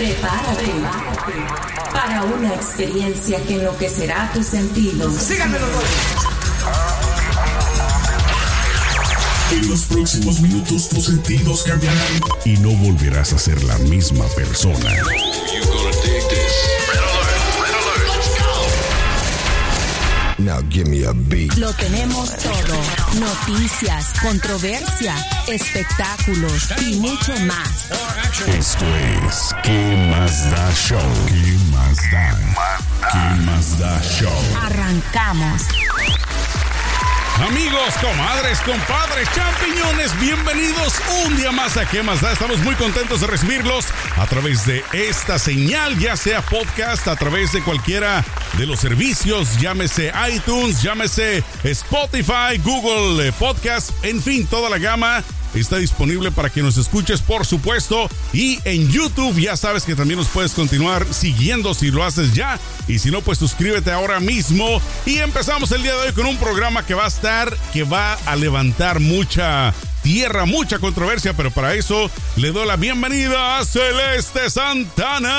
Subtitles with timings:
[0.00, 0.72] Prepárate
[1.92, 5.12] para una experiencia que enloquecerá tus sentidos.
[5.14, 5.68] Síganme los
[9.52, 14.90] En los próximos minutos tus sentidos cambiarán y no volverás a ser la misma persona.
[20.44, 21.54] Now give me a beat.
[21.58, 23.20] Lo tenemos todo.
[23.20, 25.14] Noticias, controversia,
[25.46, 27.90] espectáculos y mucho más.
[28.48, 28.86] Esto
[29.26, 30.98] es ¿Qué más da show?
[31.28, 32.38] ¿Qué más da?
[33.12, 34.32] ¿Qué más da show?
[34.62, 35.62] Arrancamos.
[37.38, 40.94] Amigos, comadres, compadres, champiñones, bienvenidos
[41.24, 42.32] un día más a ¿Qué más da?
[42.32, 47.52] Estamos muy contentos de recibirlos a través de esta señal, ya sea podcast, a través
[47.52, 48.24] de cualquiera
[48.58, 55.24] de los servicios, llámese iTunes, llámese Spotify, Google eh, Podcast, en fin, toda la gama
[55.58, 58.08] está disponible para que nos escuches, por supuesto.
[58.32, 62.60] Y en YouTube ya sabes que también nos puedes continuar siguiendo si lo haces ya.
[62.86, 64.80] Y si no, pues suscríbete ahora mismo.
[65.06, 68.14] Y empezamos el día de hoy con un programa que va a estar, que va
[68.26, 69.74] a levantar mucha
[70.10, 75.30] tierra, mucha controversia, pero para eso le doy la bienvenida a Celeste Santana.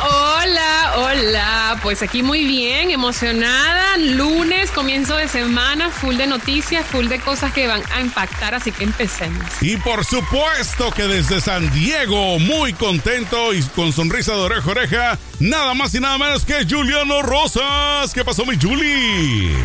[0.00, 7.08] Hola, hola, pues aquí muy bien, emocionada, lunes, comienzo de semana, full de noticias, full
[7.08, 9.42] de cosas que van a impactar, así que empecemos.
[9.60, 14.70] Y por supuesto que desde San Diego, muy contento y con sonrisa de oreja a
[14.70, 18.14] oreja, nada más y nada menos que Juliano Rosas.
[18.14, 19.56] ¿Qué pasó, mi Julie?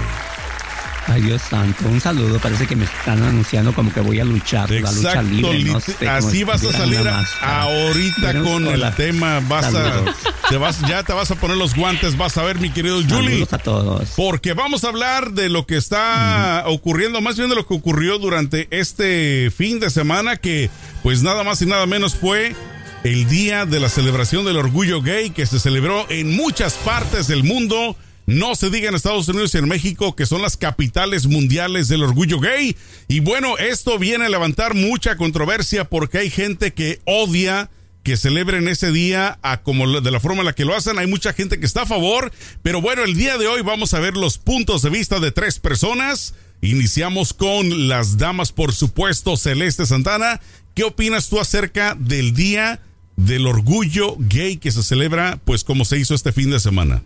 [1.07, 2.39] Ay, Dios santo, un saludo.
[2.39, 5.63] Parece que me están anunciando como que voy a luchar, la lucha libre.
[5.65, 7.01] No sé, Así vas a salir
[7.41, 9.41] ahorita con el tema.
[9.47, 10.03] Vas a,
[10.49, 13.45] te vas, ya te vas a poner los guantes, vas a ver, mi querido Julie.
[13.51, 14.09] a todos.
[14.15, 18.17] Porque vamos a hablar de lo que está ocurriendo, más bien de lo que ocurrió
[18.17, 20.69] durante este fin de semana, que
[21.01, 22.55] pues nada más y nada menos fue
[23.03, 27.43] el día de la celebración del orgullo gay que se celebró en muchas partes del
[27.43, 27.97] mundo.
[28.25, 32.03] No se diga en Estados Unidos y en México que son las capitales mundiales del
[32.03, 32.75] orgullo gay.
[33.07, 37.69] Y bueno, esto viene a levantar mucha controversia porque hay gente que odia
[38.03, 40.99] que celebren ese día a como de la forma en la que lo hacen.
[40.99, 42.31] Hay mucha gente que está a favor,
[42.61, 45.59] pero bueno, el día de hoy vamos a ver los puntos de vista de tres
[45.59, 46.33] personas.
[46.61, 50.39] Iniciamos con las damas, por supuesto, Celeste Santana.
[50.75, 52.81] ¿Qué opinas tú acerca del día
[53.15, 57.03] del orgullo gay que se celebra, pues como se hizo este fin de semana?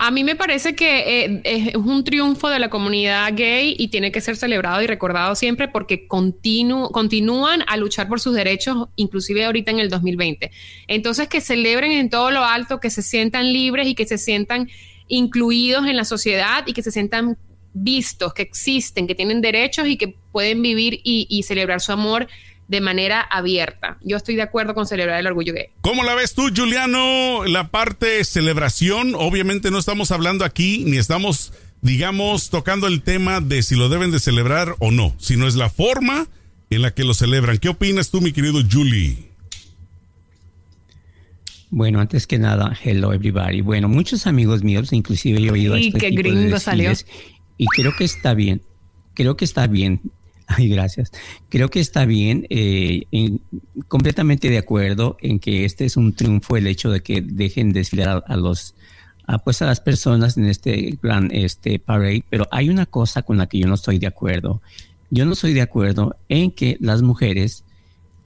[0.00, 4.12] A mí me parece que eh, es un triunfo de la comunidad gay y tiene
[4.12, 9.72] que ser celebrado y recordado siempre porque continúan a luchar por sus derechos, inclusive ahorita
[9.72, 10.52] en el 2020.
[10.86, 14.70] Entonces, que celebren en todo lo alto, que se sientan libres y que se sientan
[15.08, 17.36] incluidos en la sociedad y que se sientan
[17.74, 22.28] vistos, que existen, que tienen derechos y que pueden vivir y, y celebrar su amor
[22.68, 23.98] de manera abierta.
[24.02, 25.68] Yo estoy de acuerdo con celebrar el orgullo gay.
[25.80, 27.44] ¿Cómo la ves tú, Juliano?
[27.46, 33.62] La parte celebración, obviamente no estamos hablando aquí ni estamos, digamos, tocando el tema de
[33.62, 36.26] si lo deben de celebrar o no, sino es la forma
[36.68, 37.56] en la que lo celebran.
[37.56, 39.28] ¿Qué opinas tú, mi querido Julie?
[41.70, 43.62] Bueno, antes que nada, hello everybody.
[43.62, 46.92] Bueno, muchos amigos míos, inclusive yo he oído a este qué gringo salió.
[47.56, 48.62] Y creo que está bien.
[49.14, 50.00] Creo que está bien
[50.48, 51.12] Ay, gracias.
[51.50, 53.04] Creo que está bien, eh,
[53.86, 58.24] completamente de acuerdo en que este es un triunfo el hecho de que dejen desfilar
[58.26, 58.74] a, los
[59.26, 63.36] a, pues a las personas en este gran este parade, pero hay una cosa con
[63.36, 64.62] la que yo no estoy de acuerdo.
[65.10, 67.64] Yo no estoy de acuerdo en que las mujeres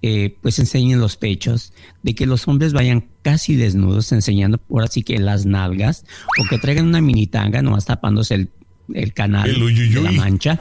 [0.00, 1.72] eh, pues enseñen los pechos,
[2.04, 6.04] de que los hombres vayan casi desnudos enseñando por así que las nalgas,
[6.40, 8.50] o que traigan una mini tanga nomás tapándose el
[8.94, 10.60] el canal de la mancha.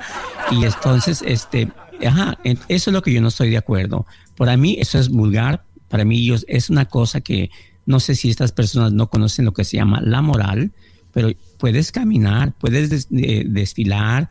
[0.52, 1.70] Y entonces, este,
[2.06, 4.06] ajá, eso es lo que yo no estoy de acuerdo.
[4.38, 7.50] Para mí eso es vulgar, para mí es una cosa que
[7.86, 10.72] no sé si estas personas no conocen lo que se llama la moral,
[11.12, 14.30] pero puedes caminar, puedes eh, desfilar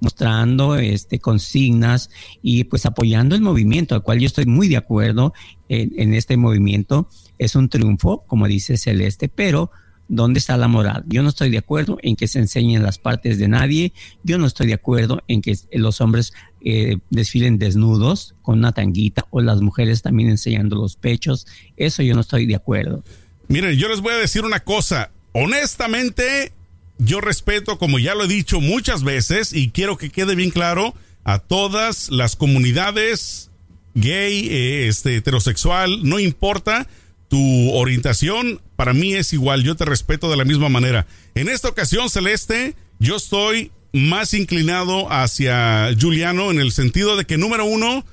[0.00, 2.08] mostrando este, consignas
[2.40, 5.34] y pues apoyando el movimiento, al cual yo estoy muy de acuerdo
[5.68, 7.08] en, en este movimiento.
[7.38, 9.70] Es un triunfo, como dice Celeste, pero
[10.12, 11.04] ¿Dónde está la moral?
[11.06, 13.92] Yo no estoy de acuerdo en que se enseñen las partes de nadie.
[14.24, 16.32] Yo no estoy de acuerdo en que los hombres
[16.64, 21.46] eh, desfilen desnudos con una tanguita o las mujeres también enseñando los pechos.
[21.76, 23.04] Eso yo no estoy de acuerdo.
[23.46, 25.12] Miren, yo les voy a decir una cosa.
[25.30, 26.52] Honestamente,
[26.98, 30.92] yo respeto, como ya lo he dicho muchas veces, y quiero que quede bien claro
[31.22, 33.52] a todas las comunidades
[33.94, 36.88] gay, eh, este, heterosexual, no importa
[37.30, 41.06] tu orientación para mí es igual, yo te respeto de la misma manera.
[41.36, 47.38] En esta ocasión, Celeste, yo estoy más inclinado hacia Juliano en el sentido de que,
[47.38, 48.04] número uno,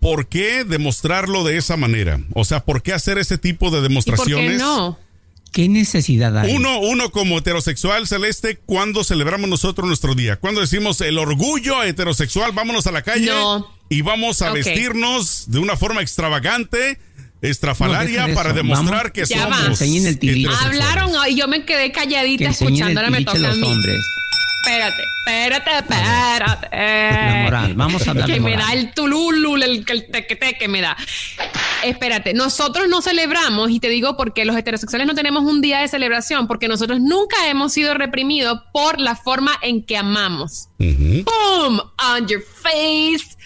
[0.00, 2.20] ¿por qué demostrarlo de esa manera?
[2.34, 4.52] O sea, ¿por qué hacer ese tipo de ¿Y por demostraciones?
[4.52, 4.98] qué no?
[5.52, 6.54] ¿Qué necesidad hay?
[6.54, 10.36] Uno, uno como heterosexual celeste, ¿cuándo celebramos nosotros nuestro día?
[10.36, 13.68] Cuando decimos el orgullo heterosexual, vámonos a la calle No.
[13.90, 16.98] y vamos a vestirnos de una forma extravagante,
[17.42, 18.56] estrafalaria, No, para eso.
[18.56, 19.12] demostrar Vamos.
[19.12, 20.48] que somos el.
[20.48, 23.00] Hablaron y yo me quedé que calladita escuchando.
[23.00, 23.64] Ahora me toca a los mí.
[23.64, 24.00] hombres.
[24.64, 26.76] Espérate, espérate, espérate.
[26.76, 28.66] La moral, vamos a hablar Que de me moral.
[28.68, 30.96] da el tululu, el, el tequete que me da.
[31.82, 35.88] Espérate, nosotros no celebramos, y te digo porque los heterosexuales no tenemos un día de
[35.88, 40.68] celebración, porque nosotros nunca hemos sido reprimidos por la forma en que amamos.
[40.78, 41.24] Ujú.
[41.24, 41.80] ¡Boom!
[42.14, 43.36] On your face.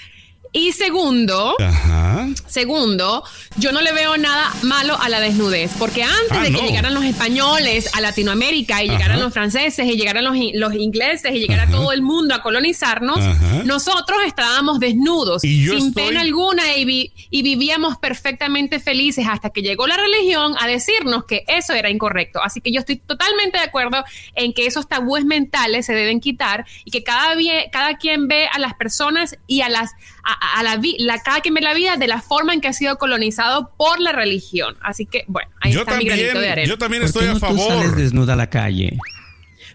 [0.52, 2.26] Y segundo, Ajá.
[2.46, 3.22] Segundo,
[3.58, 6.60] yo no le veo nada malo a la desnudez, porque antes Ah, de que no.
[6.62, 11.40] llegaran los españoles a Latinoamérica y llegaran los franceses y llegaran los, los ingleses y
[11.40, 11.72] llegara Ajá.
[11.72, 13.19] todo el mundo a colonizarnos,
[13.64, 19.62] nosotros estábamos desnudos, sin estoy- pena alguna y, vi- y vivíamos perfectamente felices hasta que
[19.62, 22.43] llegó la religión a decirnos que eso era incorrecto.
[22.43, 24.04] Así que yo estoy totalmente de acuerdo
[24.34, 27.34] en que esos tabúes mentales se deben quitar y que cada,
[27.72, 29.90] cada quien ve a las personas y a las
[30.26, 32.69] a, a la, vi- la cada quien ve la vida de la forma en que
[32.69, 34.76] ha sido colonizado por la religión.
[34.82, 36.69] Así que bueno, ahí Yo está mi granito de también, arena.
[36.69, 37.96] yo también ¿Por estoy qué no a tú sales favor.
[37.96, 38.99] desnuda a la calle?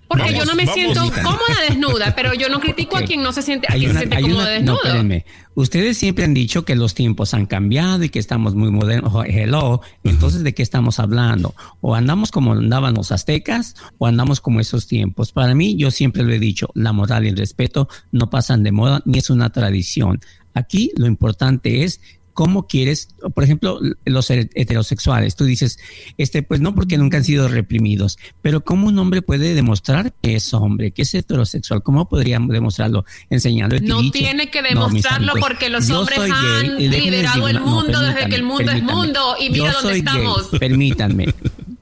[0.08, 0.76] Porque Vamos, yo no me vamos.
[0.78, 3.94] siento cómoda desnuda, pero yo no critico a quien no se siente, a quien una-
[4.02, 4.74] se siente hay cómodo una- desnudo.
[4.74, 5.26] No, espérenme.
[5.54, 9.14] Ustedes siempre han dicho que los tiempos han cambiado y que estamos muy modernos.
[9.14, 9.82] Oh, Hello.
[10.04, 11.56] Entonces, ¿de qué estamos hablando?
[11.80, 15.32] O andamos como andaban los aztecas o andamos como esos tiempos.
[15.32, 18.74] Para mí, yo siempre lo he dicho, la moral y el respeto no pasan de
[18.74, 20.20] moda ni es una tradición.
[20.54, 22.02] Aquí lo importante es
[22.34, 25.36] cómo quieres, por ejemplo, los heterosexuales.
[25.36, 25.80] Tú dices,
[26.18, 30.36] este, pues no porque nunca han sido reprimidos, pero cómo un hombre puede demostrar que
[30.36, 31.84] es hombre, que es heterosexual.
[31.84, 33.06] ¿Cómo podríamos demostrarlo?
[33.30, 37.56] Enseñando el No tiene que demostrarlo amigos, porque los hombres han gay, y liderado decir
[37.58, 40.52] el no, mundo desde que el mundo es mundo y mira Yo dónde soy estamos.
[40.52, 41.34] Gay, permítanme,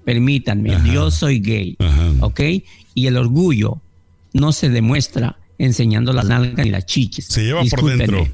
[0.03, 2.11] permítanme, yo soy gay, Ajá.
[2.21, 2.41] ¿ok?
[2.95, 3.81] Y el orgullo
[4.33, 7.25] no se demuestra enseñando las nalgas ni las chichis.
[7.25, 8.27] Se lleva por dentro.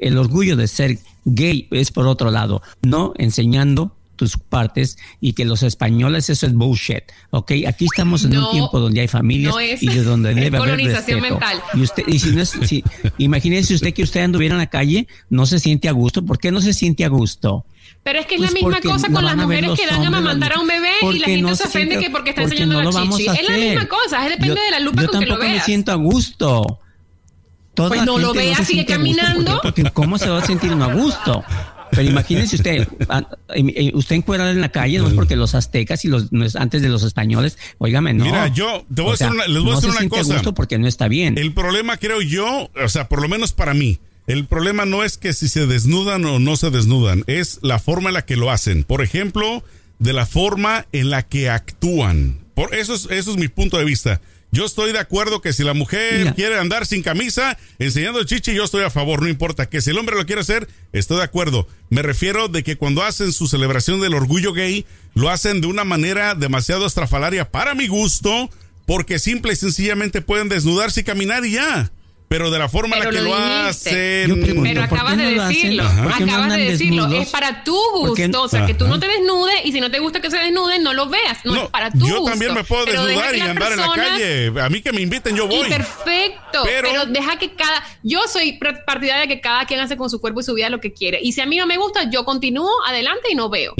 [0.00, 5.46] El orgullo de ser gay es por otro lado, no enseñando tus partes y que
[5.46, 7.52] los españoles eso es bullshit, ¿ok?
[7.66, 10.48] Aquí estamos en No, un tiempo donde hay familias no es y de donde debe
[10.58, 11.40] haber colonización respeto.
[11.40, 11.62] mental.
[11.72, 12.84] Y usted, y si no es, si,
[13.16, 16.22] imagínese usted que usted anduviera en la calle, no se siente a gusto.
[16.24, 17.64] ¿Por qué no se siente a gusto?
[18.02, 20.08] Pero es que es Pues la misma porque cosa con las mujeres que dan a
[20.08, 22.56] amamantar a un bebé y la gente no se se ofende que porque está porque
[22.62, 23.26] enseñando no la chichi.
[23.28, 25.46] Es la misma cosa, es depende Yo- de la lupa yo con que lo tampoco
[25.48, 25.64] me veas.
[25.64, 26.78] siento a gusto.
[27.74, 29.60] Toda Pues no lo vea, sigue a caminando.
[29.62, 31.44] Porque cómo se va a sentir uno a gusto.
[31.92, 36.04] Pero imagínese usted, a- eh, usted encuerado en la calle, no es porque los aztecas
[36.04, 38.24] y los antes de los españoles, óigame, no.
[38.24, 39.90] Mira, yo te voy a O sea, decir una- les voy a no decir se
[39.90, 40.34] una siente a cosa.
[40.34, 41.36] gusto porque no está bien.
[41.36, 45.18] El problema, creo yo, o sea, por lo menos para mí, el problema no es
[45.18, 48.52] que si se desnudan o no se desnudan, es la forma en la que lo
[48.52, 48.84] hacen.
[48.84, 49.64] Por ejemplo,
[49.98, 52.38] de la forma en la que actúan.
[52.54, 54.20] Por eso es, eso es mi punto de vista.
[54.52, 56.34] Yo estoy de acuerdo que si la mujer Mira.
[56.34, 59.68] quiere andar sin camisa, enseñando el chichi, yo estoy a favor, no importa.
[59.68, 61.68] Que si el hombre lo quiere hacer, estoy de acuerdo.
[61.88, 65.84] Me refiero de que cuando hacen su celebración del orgullo gay, lo hacen de una
[65.84, 68.50] manera demasiado estrafalaria para mi gusto,
[68.86, 71.92] porque simple y sencillamente pueden desnudarse y caminar y ya.
[72.30, 74.28] Pero de la forma en la que lo hacen.
[74.28, 76.02] Yo pregunto, Pero ¿por acabas de decirlo, Ajá.
[76.04, 78.74] ¿Por qué no acabas de decirlo, es para tu ¿Por qué gusto, o sea, que
[78.74, 81.38] tú no te desnudes y si no te gusta que se desnuden, no lo veas,
[81.44, 82.30] no, No, es para tu yo gusto.
[82.30, 84.52] también me puedo desnudar y andar en la calle.
[84.62, 85.68] A mí que me inviten, yo Y voy.
[85.70, 90.08] perfecto, Pero- pero, deja que cada, yo soy partidaria de que cada quien hace con
[90.08, 91.18] su cuerpo y su vida lo que quiere.
[91.20, 93.74] Y si a mí no me gusta, yo continúo adelante y no veo.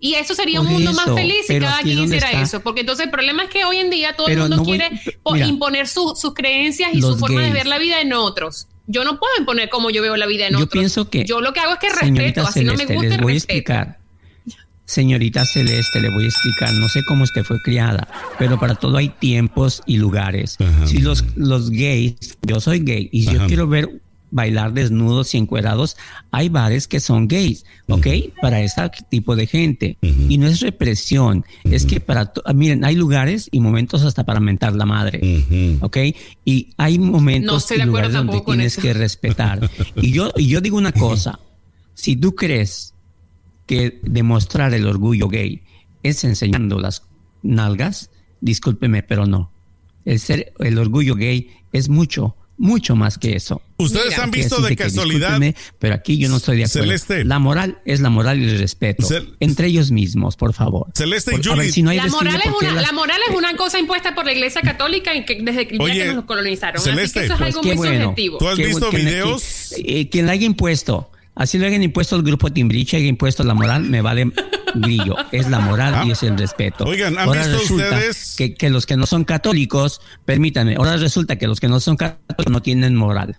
[0.00, 2.42] Y eso sería un mundo más feliz si cada quien ¿dónde hiciera está?
[2.42, 2.60] eso.
[2.60, 4.90] Porque entonces el problema es que hoy en día todo Pero el mundo no quiere
[5.32, 8.68] mira, imponer su- sus creencias y su forma de ver la vida en otros.
[8.86, 10.70] Yo no puedo imponer cómo yo veo la vida en Yo otros.
[10.72, 11.24] pienso que.
[11.24, 13.34] Yo lo que hago es que respeto, así no me Celeste, gusta les voy a
[13.34, 13.52] respeto.
[13.58, 13.98] explicar.
[14.86, 16.72] Señorita Celeste, le voy a explicar.
[16.72, 20.56] No sé cómo usted fue criada, pero para todo hay tiempos y lugares.
[20.58, 20.86] Ajá.
[20.86, 24.00] Si los, los gays, yo soy gay, y si yo quiero ver
[24.30, 25.96] bailar desnudos y encuerados,
[26.30, 28.06] hay bares que son gays, ¿ok?
[28.40, 29.96] Para ese tipo de gente.
[30.02, 34.74] Y no es represión, es que para, miren, hay lugares y momentos hasta para mentar
[34.74, 35.78] la madre.
[35.80, 35.96] ¿ok?
[36.44, 38.82] Y hay No momentos estoy y de lugares donde tienes eso.
[38.82, 39.70] que respetar.
[39.96, 41.40] Y yo, y yo digo una cosa,
[41.94, 42.94] si tú crees
[43.66, 45.62] que demostrar el orgullo gay
[46.02, 47.02] es enseñando las
[47.42, 49.52] nalgas, discúlpeme, pero no.
[50.04, 53.62] El ser, el orgullo gay es mucho mucho más que eso.
[53.76, 54.24] Ustedes Mira.
[54.24, 55.40] han visto de casualidad.
[55.78, 56.86] pero aquí yo no estoy de acuerdo.
[56.88, 57.24] Celeste.
[57.24, 60.88] La moral es la moral y el respeto Cel- entre ellos mismos, por favor.
[60.96, 61.64] Celeste y Por- a Julie.
[61.64, 63.56] ver, si no hay La moral, es ¿por qué una, las- la moral es una
[63.56, 66.82] cosa impuesta por la Iglesia Católica y que desde el día Oye, que nos colonizaron.
[66.82, 68.04] Celeste, Así que eso es Pues algo qué muy bueno.
[68.06, 68.38] subjetivo.
[68.38, 69.74] ¿Tú has Qué visto videos?
[69.78, 73.54] eh, quien la haya impuesto, así lo hayan impuesto el grupo Timbriche, haya impuesto la
[73.54, 74.30] moral, me vale
[74.74, 75.16] grillo.
[75.32, 76.04] Es la moral Ah.
[76.06, 76.84] y es el respeto.
[76.84, 78.34] Oigan, ¿han ahora visto resulta ustedes?
[78.36, 81.96] Que, que los que no son católicos, permítanme, ahora resulta que los que no son
[81.96, 83.36] católicos no tienen moral.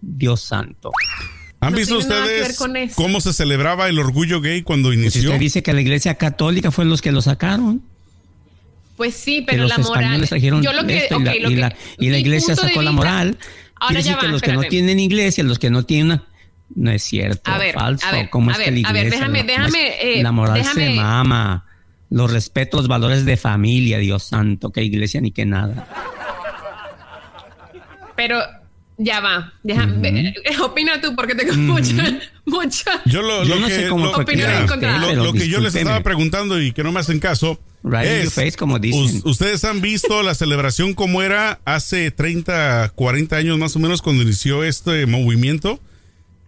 [0.00, 0.92] Dios santo.
[1.60, 2.56] ¿Han No visto ustedes
[2.94, 5.30] cómo se celebraba el orgullo gay cuando Pues inició?
[5.30, 7.82] usted dice que la iglesia católica fue los que lo sacaron.
[8.96, 10.28] Pues sí, que pero los la moral.
[10.28, 12.54] trajeron Yo lo que, esto y, la, ok, lo y la- y la mi iglesia
[12.56, 13.38] sacó la moral.
[13.80, 16.06] Ahora Quiere ya decir va, que los que no tienen iglesia, los que no tienen
[16.06, 16.24] una...
[16.74, 18.06] No es cierto, A ver, falso.
[18.06, 19.26] a ver, ¿Cómo a es ver, que la a ver, iglesia...
[19.26, 21.64] déjame- la- déjame, eh, la moral déjame- se mama.
[22.10, 25.86] Los respetos, los valores de familia, Dios santo, que iglesia ni que nada.
[28.16, 28.40] Pero
[28.96, 29.52] ya va.
[29.62, 31.94] Déjame, Opina tú porque tengo mucha,
[32.46, 33.02] mucha.
[33.06, 35.12] Yo lo, Yo lo no que, sé cómo lo- Opinión encontrada.
[35.14, 38.24] lo- que yo les estaba preguntando y que no me hacen caso Right in es,
[38.24, 39.00] your face, como dicen.
[39.02, 44.02] us- ustedes han visto la celebración como era hace 30, 40 años más o menos
[44.02, 45.80] cuando inició este movimiento.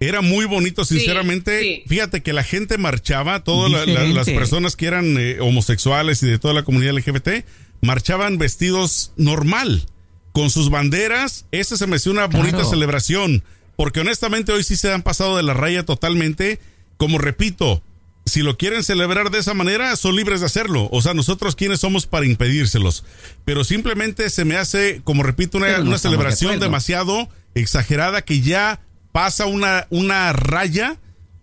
[0.00, 1.61] Era muy bonito, sinceramente.
[1.62, 1.83] sí.
[1.87, 4.14] Fíjate que la gente marchaba, todas la- la- Diferente.
[4.14, 7.45] las personas que eran eh, homosexuales y de toda la comunidad LGBT,
[7.83, 9.87] marchaban vestidos normal,
[10.33, 11.45] con sus banderas.
[11.52, 12.45] Esa se me hacía una Claro.
[12.47, 13.42] bonita celebración.
[13.76, 16.61] Porque honestamente hoy sí se han pasado de la raya totalmente.
[16.99, 17.83] Como repito,
[18.26, 20.88] si lo quieren celebrar de esa manera, son libres de hacerlo.
[20.92, 23.04] O sea, nosotros quiénes somos para impedírselos.
[23.47, 28.40] Pero simplemente se me hace, como repito, una, no una de celebración demasiado exagerada que
[28.40, 28.80] ya
[29.12, 30.97] pasa una, una raya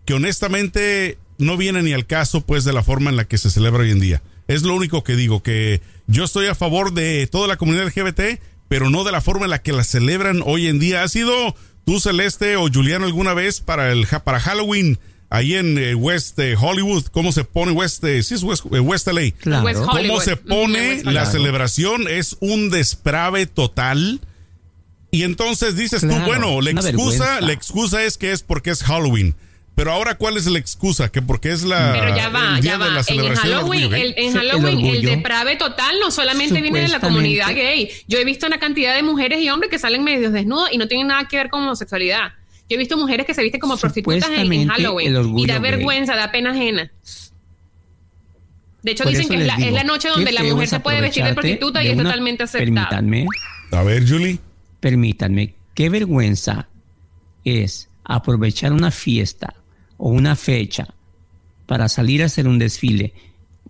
[0.05, 3.50] que honestamente no viene ni al caso pues de la forma en la que se
[3.50, 4.21] celebra hoy en día.
[4.47, 8.39] Es lo único que digo, que yo estoy a favor de toda la comunidad LGBT,
[8.69, 11.03] pero no de la forma en la que la celebran hoy en día.
[11.03, 11.33] ¿Ha sido
[11.86, 16.39] tú, Celeste o Juliano, alguna vez para, el, ja- para Halloween ahí en eh, West
[16.39, 17.05] eh, Hollywood?
[17.12, 19.31] ¿Cómo se pone West, eh, sí es West, eh, West LA?
[19.39, 19.65] Claro.
[19.65, 22.07] West ¿Cómo se pone la celebración?
[22.07, 24.21] Es un desprave total.
[25.17, 28.83] Y entonces dices tú, Claro, bueno, la excusa, la excusa es que es porque es
[28.83, 29.33] Halloween.
[29.74, 31.12] Pero ahora, ¿cuál es la excusa?
[31.12, 33.03] Que porque es la Pero ya va, ya de la va.
[33.07, 37.50] En Halloween, el, en el Halloween, el, deprave total no solamente viene de la comunidad
[37.55, 37.89] gay.
[38.07, 40.88] Yo he visto una cantidad de mujeres y hombres que salen medios desnudos y no
[40.88, 42.33] tienen nada que ver con homosexualidad.
[42.69, 45.71] Yo he visto mujeres que se visten como prostitutas en, Halloween y da gay.
[45.71, 46.91] vergüenza, da pena ajena.
[48.83, 50.79] De hecho, Por dicen que es la, es digo, la noche donde la mujer se
[50.79, 52.45] puede vestir de prostituta y es totalmente.
[52.47, 53.25] Permítanme,
[53.71, 54.39] A ver, Julie.
[54.79, 56.69] Permítanme, qué vergüenza
[57.43, 59.55] es aprovechar una fiesta
[59.98, 60.93] o una fecha
[61.65, 63.13] para salir a hacer un desfile,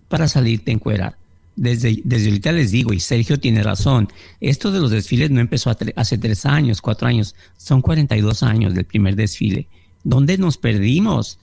[0.08, 1.18] para salirte a encuerar.
[1.56, 4.08] Desde, desde ahorita les digo, y Sergio tiene razón,
[4.40, 8.84] esto de los desfiles no empezó hace tres años, cuatro años, son 42 años del
[8.84, 9.66] primer desfile.
[10.04, 11.40] ¿Dónde nos perdimos?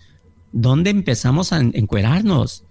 [0.54, 2.64] ¿Dónde empezamos a en- encuerarnos?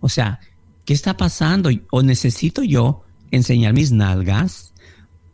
[0.00, 0.40] O sea,
[0.86, 1.68] ¿qué está pasando?
[1.90, 4.72] ¿O necesito yo enseñar mis nalgas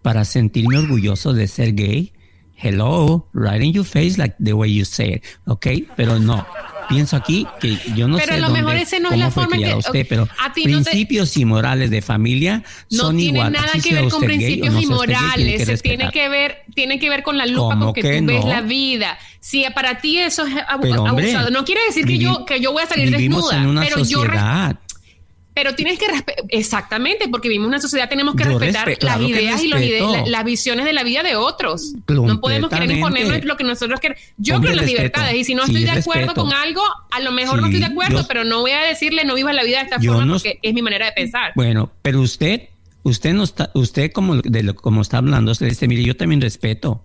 [0.07, 2.13] para sentirme orgulloso de ser gay?
[2.57, 5.67] Hello, right in your face like the way you say it, ¿ok?
[5.97, 6.47] Pero no.
[6.89, 9.31] Pienso aquí que yo no Pero sé lo dónde, mejor ese no es cómo la
[9.33, 12.97] fue forma que- usted, pero a ti no te- principios y morales de familia no
[12.99, 13.53] son tiene igual.
[13.53, 17.09] nada así que ver con principios no y morales, se tiene que ver, tiene que
[17.11, 18.49] ver con la lupa ¿Cómo con que, que tú ves no?
[18.53, 19.19] la vida.
[19.41, 22.61] Si para ti eso es abu- Pero, hombre, abusado, no quiere decir que yo que
[22.61, 24.79] yo voy a salir vivimos desnuda, en una pero yo sociedad.
[25.57, 28.91] Pero tienes que respetar exactamente porque vivimos en una sociedad tenemos que Yo respetar respe-
[28.91, 31.95] las claro ideas y los ide- la- las visiones de la vida de otros.
[32.07, 34.23] No podemos querer imponernos lo que nosotros queremos.
[34.37, 35.03] Yo Hombre, creo en las respeto.
[35.19, 36.43] libertades y si no Sí, estoy de acuerdo respeto.
[36.43, 39.25] con algo, a lo mejor no estoy de acuerdo, yo- pero no voy a decirle
[39.25, 41.53] no vivas la vida de esta forma no- porque es mi manera de pensar.
[41.57, 42.69] Bueno, pero usted,
[43.03, 46.43] usted no está, usted como de lo, como está hablando, usted dice, mire, yo también
[46.43, 47.01] respeto,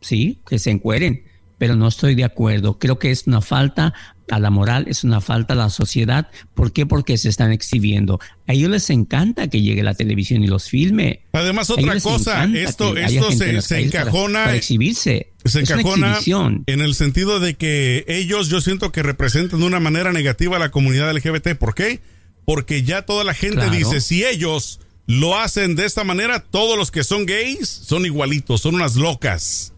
[0.00, 1.24] sí, que se encueren,
[1.58, 2.78] pero no estoy de acuerdo.
[2.78, 3.94] Creo que es una falta
[4.30, 6.28] a la moral, es una falta a la sociedad.
[6.54, 6.86] ¿Por qué?
[6.86, 8.20] Porque se están exhibiendo.
[8.46, 11.20] A ellos les encanta que llegue la televisión y los filme.
[11.32, 14.44] Además, otra cosa, esto, esto se, se para- encajona.
[14.44, 15.32] para exhibirse.
[15.44, 16.18] se Es encajona
[16.66, 20.60] en el sentido de que ellos yo siento que representan de una manera negativa a
[20.60, 21.54] la comunidad LGBT.
[21.54, 22.00] ¿Por qué?
[22.46, 23.72] Porque ya toda la gente Claro.
[23.72, 28.62] dice, si ellos lo hacen de esta manera, todos los que son gays son igualitos,
[28.62, 29.73] son unas locas.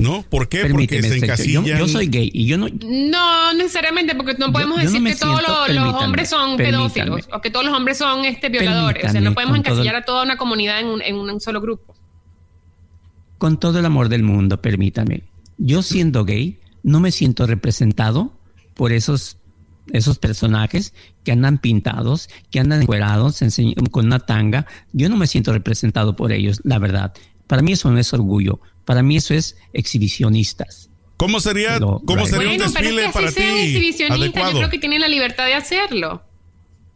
[0.00, 0.22] ¿No?
[0.22, 0.62] ¿Por qué?
[0.62, 1.64] Permíteme, Porque se encasillan.
[1.64, 5.14] yo, yo soy gay y yo no, No necesariamente, porque no podemos yo decir que
[5.14, 9.04] todos siento- los, hombres son pedófilos o que todos los hombres son este violadores.
[9.04, 11.60] O sea, no podemos todo encasillar a toda una comunidad en un, en un solo
[11.60, 11.94] grupo.
[13.38, 15.22] con todo el amor del mundo, permítame.
[15.56, 18.32] Yo siendo gay, no me siento representado
[18.74, 19.36] por esos,
[19.92, 23.40] esos personajes que andan pintados, que andan encuerados,
[23.90, 24.66] con una tanga.
[24.92, 27.12] Yo no me siento representado por ellos, la verdad.
[27.46, 30.88] Para mí eso no es orgullo, para mí eso es exhibicionistas.
[31.16, 32.30] ¿Cómo sería, Pero, cómo right.
[32.30, 34.78] sería Bueno, un pero desfile es que para así sean ti exhibicionistas, yo creo que
[34.78, 36.22] tienen la libertad de hacerlo.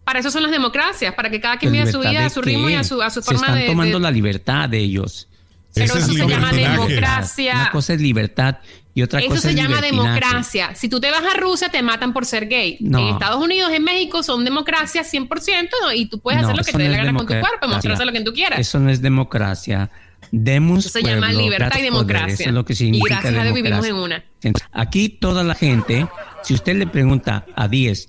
[0.04, 2.30] Para eso son las democracias, para que cada quien ¿Pero viva su vida de a
[2.30, 3.66] su ritmo y a su, a su Se forma están de...
[3.66, 5.28] tomando de- la libertad de ellos.
[5.74, 7.54] Pero Ese eso es se llama democracia.
[7.54, 8.58] Una cosa es libertad
[8.94, 10.74] y otra Eso cosa se es llama democracia.
[10.74, 12.76] Si tú te vas a Rusia, te matan por ser gay.
[12.80, 12.98] No.
[13.00, 15.92] En Estados Unidos, en México, son democracias 100% ¿no?
[15.92, 17.32] y tú puedes No, hacer lo que eso te dé no la gana con tu
[17.32, 17.58] democracia.
[17.58, 18.58] cuerpo, mostrarse lo que tú quieras.
[18.60, 19.90] Eso no es democracia.
[20.36, 22.34] Demos Eso se llama pueblo, libertad y democracia.
[22.34, 24.24] Eso es lo que Y significa gracias a Dios vivimos democracia.
[24.42, 24.68] en una.
[24.72, 26.08] Aquí toda la gente,
[26.42, 28.08] si usted le pregunta a 10,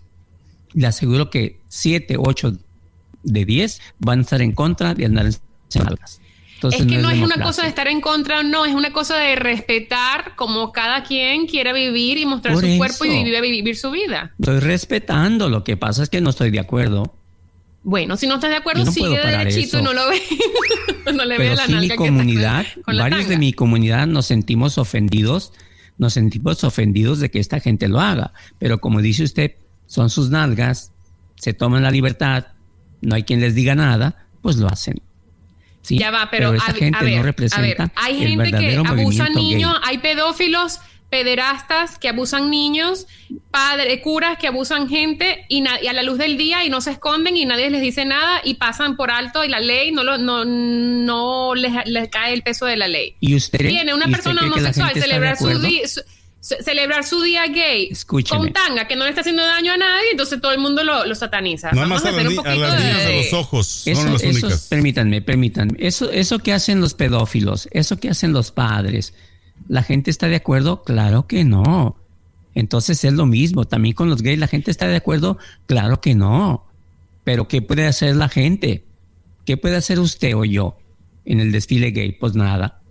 [0.74, 2.54] le aseguro que 7, 8
[3.22, 6.20] de 10 van a estar en contra de andar en algas.
[6.56, 7.44] Entonces, es que no es una democracia.
[7.46, 11.74] cosa de estar en contra, no, es una cosa de respetar como cada quien quiera
[11.74, 12.78] vivir y mostrar Por su eso.
[12.78, 14.34] cuerpo y vivir, vivir su vida.
[14.40, 17.14] Estoy respetando, lo que pasa es que no estoy de acuerdo.
[17.86, 20.20] Bueno, si no estás de acuerdo, no sigue derechito y no lo ve.
[21.14, 24.26] no le ve Pero la sí mi que comunidad, con- varios de mi comunidad nos
[24.26, 25.54] sentimos ofendidos,
[26.00, 28.34] nos sentimos ofendidos de que esta gente lo haga.
[28.58, 29.52] Pero como dice usted,
[29.86, 30.94] son sus nalgas,
[31.36, 32.48] se toman la libertad,
[33.02, 35.00] no hay quien les diga nada, pues lo hacen.
[35.84, 38.30] Sí, Ya va, pero, esa a, gente a ver, no a representa ver, hay el
[38.30, 40.80] gente que abusa niños, hay pedófilos,
[41.16, 43.08] pederastas que abusan niños,
[43.50, 47.38] padres, curas que abusan gente y, a la luz del día y no se esconden
[47.38, 50.44] y nadie les dice nada y pasan por alto y la ley no lo, no,
[50.44, 53.16] no les, les cae el peso de la ley.
[53.22, 56.02] ¿Y usted, Viene una persona homosexual celebrar su, día, su-
[56.42, 58.38] celebrar su día gay Escúcheme.
[58.38, 61.06] con tanga que no le está haciendo daño a nadie, entonces todo el mundo lo,
[61.06, 61.72] lo sataniza.
[61.72, 63.18] Nada Vamos más a, a hacer las un a poquito las niñas de de...
[63.24, 65.76] los ojos Eso, las permítanme, permítanme.
[65.80, 69.14] Eso, eso que hacen los pedófilos, eso que hacen los padres,
[69.68, 70.84] ¿la gente está de acuerdo?
[70.84, 71.96] Claro que no.
[72.54, 73.66] Entonces es lo mismo.
[73.66, 75.38] También con los gays, ¿la gente está de acuerdo?
[75.66, 76.66] Claro que no.
[77.24, 78.86] Pero ¿qué puede hacer la gente?
[79.46, 80.78] ¿Qué puede hacer usted o yo
[81.26, 82.14] en el desfile gay?
[82.14, 82.82] Pues nada.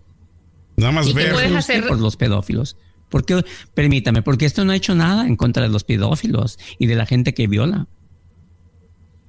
[0.76, 1.32] Nada más ¿Y ver.
[1.32, 1.88] puedes ¿Qué usted hacer?
[1.88, 2.76] por los pedófilos?
[3.08, 6.96] Porque, permítame, porque esto no ha hecho nada en contra de los pedófilos y de
[6.96, 7.86] la gente que viola.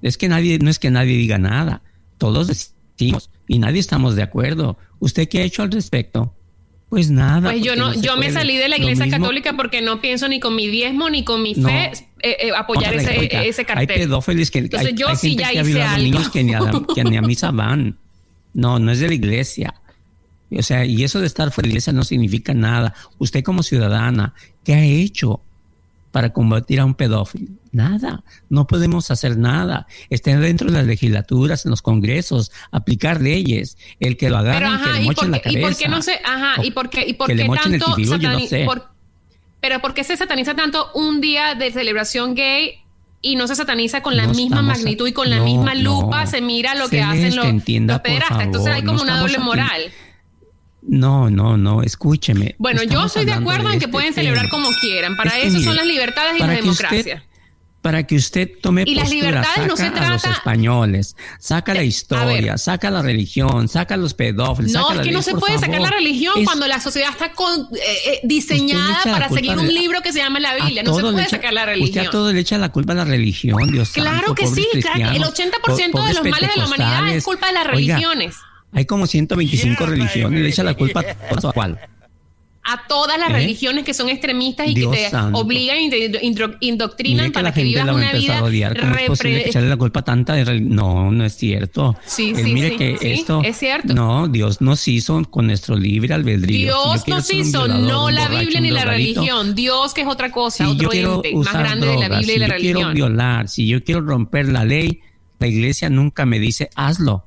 [0.02, 1.82] Es que nadie, no es que nadie diga nada.
[2.18, 4.78] Todos decimos y nadie estamos de acuerdo.
[5.00, 6.34] ¿Usted qué ha hecho al respecto?
[6.89, 7.50] Pues nada.
[7.51, 10.56] Pues yo no, yo me salí de la iglesia católica porque no pienso ni con
[10.56, 11.68] mi diezmo ni con mi No.
[11.68, 14.00] fe eh, eh, apoyar ese, oiga, ese Hay cartel.
[14.01, 16.03] pedófilos que Entonces, hay, yo hay sí gente ya que hice algo.
[16.03, 16.60] niños que ni, a,
[16.96, 17.98] que ni a misa van.
[18.53, 19.74] No, no es de la iglesia.
[20.51, 22.94] O sea, y eso de estar fuera de la iglesia no significa nada.
[23.18, 24.33] Usted como ciudadana,
[24.64, 25.42] ¿qué ha hecho
[26.16, 27.51] para combatir a un pedófilo?
[27.74, 28.24] Nada.
[28.48, 29.86] No podemos hacer nada.
[30.10, 33.78] Está dentro de las legislaturas, en los congresos, aplicar leyes.
[34.00, 35.68] El que lo agarren, que le ¿y mochen la qué, ¿y cabeza.
[35.70, 37.60] por qué no se, ajá, O y por qué, y por que le qué el
[37.60, 38.64] tanto tibio, yo no satani- sé.
[38.64, 38.88] por-
[39.60, 42.75] pero por qué se sataniza tanto un día de celebración gay
[43.22, 46.32] y no se sataniza con la No misma magnitud y con la misma lupa no.
[46.32, 48.42] se mira lo que hacen los, entienda, los pederastas.
[48.42, 49.82] Entonces hay como una doble aquí- moral.
[50.88, 52.56] No, no, no, escúcheme.
[52.60, 54.24] Bueno, yo estoy de acuerdo en que este pueden tema.
[54.24, 55.16] celebrar como quieran.
[55.18, 57.26] Para eso mire, son las libertades y la para que usted- democracia.
[57.82, 61.74] para que usted tome Y las libertades no saca se a los trata- españoles, saca
[61.76, 65.22] la Eh, historia, saca la religión, saca a los pedófilos, No, saca es que no
[65.22, 69.00] se puede sacar la religión Es- cuando la sociedad está con- eh, eh, usted diseñada
[69.04, 70.82] para seguir un libro que se llama la Biblia.
[70.84, 72.08] No se puede echa- sacar la Usted religión.
[72.08, 74.72] a todo le echa la culpa a la religión, Dios Claro santo, que sí, claro
[74.72, 78.36] el cristianos, 80% de los males de la humanidad es culpa de las Oiga, religiones.
[78.72, 81.54] Hay como 125 religiones, le echa la culpa a todas.
[81.54, 81.80] ¿Cuál?
[82.68, 83.34] A todas las ¿Eh?
[83.34, 85.38] religiones que son extremistas y Dios que te santo.
[85.38, 86.20] obligan y te
[86.62, 88.80] indoctrinan que para la que, gente vivas la a una vida a odiar.
[88.80, 91.96] ¿Cómo es posible que echarle la culpa a tanta de No, no es cierto.
[92.08, 93.42] Sí, Eh, sí, mire sí, que sí, esto...
[93.46, 93.94] es cierto.
[93.94, 96.58] No, Dios nos hizo con nuestro libre albedrío.
[96.58, 99.54] Si Dios quiero nos hizo, violador, no la borracho, Biblia ni la religión.
[99.54, 100.92] Dios que es otra cosa, Si otro
[101.24, 102.94] ente más grande de la drogas, Biblia y si la yo quiero religión.
[102.96, 105.01] violar, si yo quiero romper la ley,
[105.38, 107.25] la iglesia nunca me dice hazlo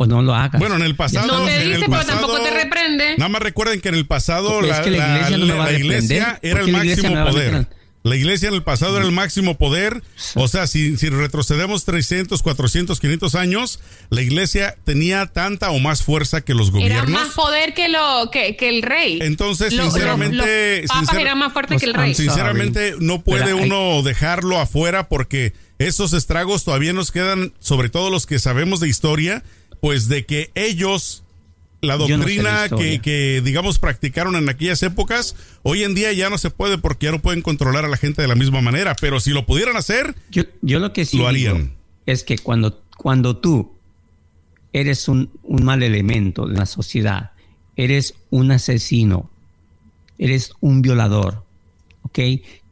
[0.00, 0.60] o no lo hagas.
[0.60, 1.26] Bueno, en el pasado.
[1.26, 3.16] No te en dice, el pero pasado- tampoco te reprende.
[3.18, 5.54] Nada más recuerden que en el pasado Es la, que la la- iglesia no la
[5.54, 5.80] era ¿Por el
[6.68, 7.66] iglesia máximo poder.
[8.04, 10.02] La iglesia en el pasado era el máximo poder.
[10.36, 16.04] O sea, si, si retrocedemos 300, 400, 500 años, la iglesia tenía tanta o más
[16.04, 17.10] fuerza que los Era gobiernos.
[17.10, 19.18] más poder que lo que, que el rey.
[19.20, 22.14] Entonces, Lo- sinceramente, los, los papas sincer- eran más fuertes Los que el rey.
[22.14, 22.22] Sí.
[22.22, 28.26] Sinceramente, no puede uno dejarlo afuera porque esos estragos todavía nos quedan, sobre todo los
[28.26, 29.42] que sabemos de historia,
[29.80, 31.24] pues de que ellos,
[31.80, 36.30] la no sé doctrina que, que, digamos, practicaron en aquellas épocas, hoy en día ya
[36.30, 38.96] no se puede porque ya no pueden controlar a la gente de la misma manera.
[39.00, 41.74] Pero si lo pudieran hacer, Yo, yo lo que sí Lo harían.
[42.06, 43.72] es que cuando, cuando tú
[44.72, 47.32] eres un, un mal elemento de la sociedad,
[47.76, 49.30] eres un asesino,
[50.18, 51.44] eres un violador,
[52.02, 52.18] ¿ok?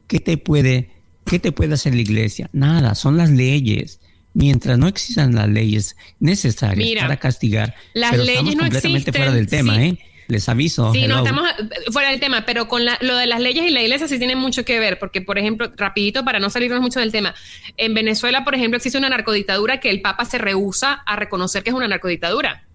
[0.09, 0.91] ¿Qué te puede,
[1.25, 2.51] qué te puede hacer la iglesia?
[2.53, 4.01] Nada, son las leyes.
[4.37, 9.15] Mientras no existan las leyes necesarias para castigar, las pero leyes estamos no completamente existen,
[9.23, 9.81] fuera del tema, sí.
[9.83, 9.99] ¿eh?
[10.29, 10.93] Les aviso.
[10.93, 13.71] Sí, no estamos eh, fuera del tema, pero con la- lo de las leyes y
[13.71, 17.01] la iglesia sí tienen mucho que ver, porque, por ejemplo, rapidito para no salirnos mucho
[17.01, 17.35] del tema,
[17.77, 21.71] en Venezuela, por ejemplo, existe una narcodictadura que el Papa se rehúsa a reconocer que
[21.71, 22.67] es una narcodictadura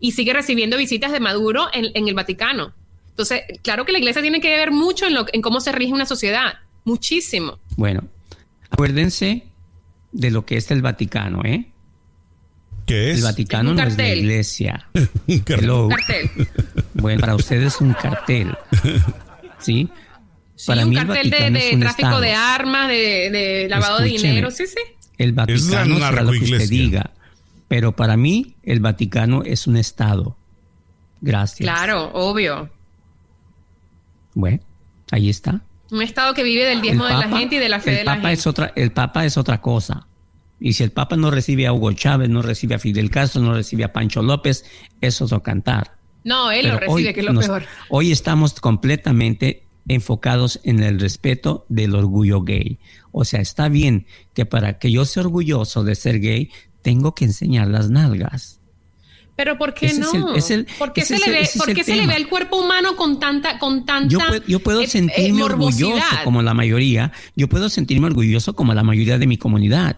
[0.00, 2.72] y sigue recibiendo visitas de Maduro en, en el Vaticano.
[3.10, 5.92] Entonces, claro que la iglesia tiene que ver mucho en, lo, en cómo se rige
[5.92, 7.58] una sociedad, muchísimo.
[7.76, 8.04] Bueno,
[8.70, 9.44] acuérdense
[10.14, 11.66] de lo que es el Vaticano, ¿eh?
[12.86, 13.18] ¿Qué es?
[13.18, 14.88] El Vaticano un no es la iglesia.
[15.26, 16.30] Un cartel.
[16.94, 18.56] Bueno, para ustedes es un cartel.
[19.58, 19.88] ¿Sí?
[20.56, 22.20] Sí, Para un mí el cartel de, Vaticano de es un tráfico estado.
[22.20, 24.76] de armas, de, de lavado de dinero, sí, sí.
[25.18, 25.34] El Es
[25.66, 27.10] la Vaticano será lo que usted diga.
[27.68, 30.36] Pero para mí, el Vaticano es un estado.
[31.20, 31.66] Gracias.
[31.66, 32.70] Claro, obvio.
[34.34, 34.60] Bueno,
[35.10, 35.62] ahí está.
[35.94, 38.16] Un Estado que vive del diezmo de la gente y de la fe de la
[38.16, 38.32] Papa gente.
[38.40, 40.08] Es otra, el Papa es otra cosa.
[40.58, 43.54] Y si el Papa no recibe a Hugo Chávez, no recibe a Fidel Castro, no
[43.54, 44.64] recibe a Pancho López,
[45.00, 45.96] es otro cantar.
[46.24, 47.64] No, él lo Pero recibe, hoy que es lo nos- peor.
[47.90, 52.78] Hoy estamos completamente enfocados en el respeto del orgullo gay.
[53.12, 56.50] O sea, está bien que para que yo sea orgulloso de ser gay,
[56.82, 58.60] tengo que enseñar las nalgas.
[59.36, 60.30] Pero ¿por qué Ese es no?
[60.30, 61.96] el- es el- ¿Por qué se, es le el- ve, es por el qué se
[61.96, 64.88] le ve al cuerpo humano con tanta, con tanta Yo, puedo- yo puedo eh, eh,
[64.88, 69.96] sentirme orgulloso como la mayoría, yo puedo sentirme orgulloso como la mayoría de mi comunidad,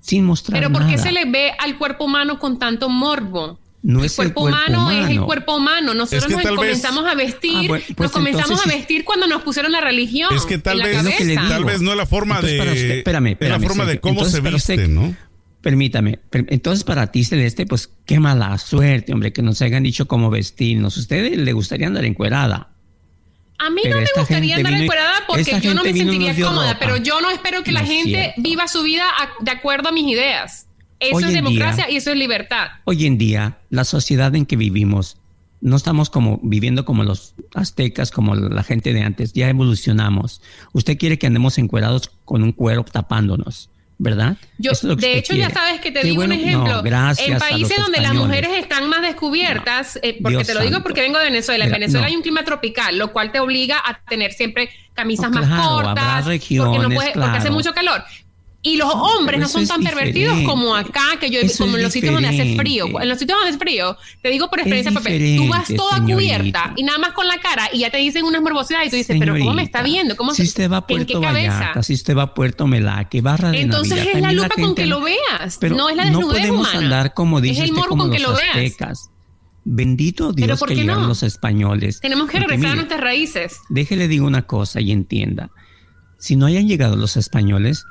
[0.00, 3.58] sin mostrar Pero ¿por qué se le ve al cuerpo humano con tanto morbo?
[3.86, 5.92] No el es el cuerpo, cuerpo humano, es el cuerpo humano.
[5.92, 8.76] Nosotros Es que nos vez- comenzamos a vestir, Ah, bueno, pues nos comenzamos entonces a
[8.78, 10.34] vestir cuando nos pusieron la religión.
[10.34, 11.48] Es que tal en la vez, Es cabeza.
[11.48, 12.70] tal vez no es la forma Entonces, de.
[12.72, 14.00] usted- espérame, es espérame, la forma de Sergio.
[14.00, 15.14] cómo Entonces, se viste, usted- ¿no?
[15.64, 20.06] Permítame, per- entonces para ti Celeste, pues qué mala suerte, hombre, que nos hayan dicho
[20.06, 20.98] cómo vestirnos.
[20.98, 22.68] A usted le gustaría andar encuerada.
[23.58, 26.78] A mí Pero no me gustaría andar encuerada porque yo no me sentiría cómoda, ropa.
[26.78, 28.42] pero yo no espero que la No gente cierto.
[28.42, 30.66] viva su vida a- de acuerdo a mis ideas.
[31.00, 32.66] Eso Hoy es democracia día- y eso es libertad.
[32.84, 35.16] Hoy en día, la sociedad en que vivimos,
[35.62, 40.42] no estamos como viviendo como los aztecas, como la gente de antes, ya evolucionamos.
[40.74, 43.70] Usted quiere que andemos encuerados con un cuero tapándonos,
[44.04, 44.36] ¿verdad?
[44.58, 46.82] Yo, es de hecho, ya sabes que te Qué digo bueno, un ejemplo.
[46.82, 50.82] no, en países donde las mujeres están más descubiertas, eh, porque Dios te lo digo
[50.82, 51.64] porque vengo de Venezuela.
[51.64, 52.10] En Venezuela no.
[52.10, 56.24] hay un clima tropical, lo cual te obliga a tener siempre camisas más claro, cortas,
[56.24, 57.52] porque, puedes- porque hace claro.
[57.54, 58.04] mucho calor.
[58.66, 60.46] Y los hombres no son tan pervertidos diferente.
[60.46, 62.86] como acá, que yo Eso como en los sitios donde hace frío.
[62.98, 66.14] En los sitios donde hace frío, te digo por experiencia propia, tú vas toda señorita.
[66.14, 68.96] cubierta y nada más con la cara y ya te dicen unas morbosidades y tú
[68.96, 70.16] dices, pero ¿cómo me está viendo?
[70.16, 71.82] ¿Cómo si se- usted va a ¿En qué cabeza?
[71.82, 74.86] Si usted va a Puerto Melaque, Barra de Entonces Navidad, es la lupa con que
[74.86, 76.78] no- lo veas, Pero no es la no desnudez podemos humana.
[76.86, 79.10] andar como dice Es el usted, como con que los lo veas.
[79.66, 81.08] Bendito Dios ¿por que llegaron no?
[81.08, 82.00] los españoles.
[82.00, 83.58] Tenemos que regresar a nuestras raíces.
[83.68, 85.50] Déjele digo una cosa y entienda.
[86.18, 87.84] Si no hayan llegado los españoles,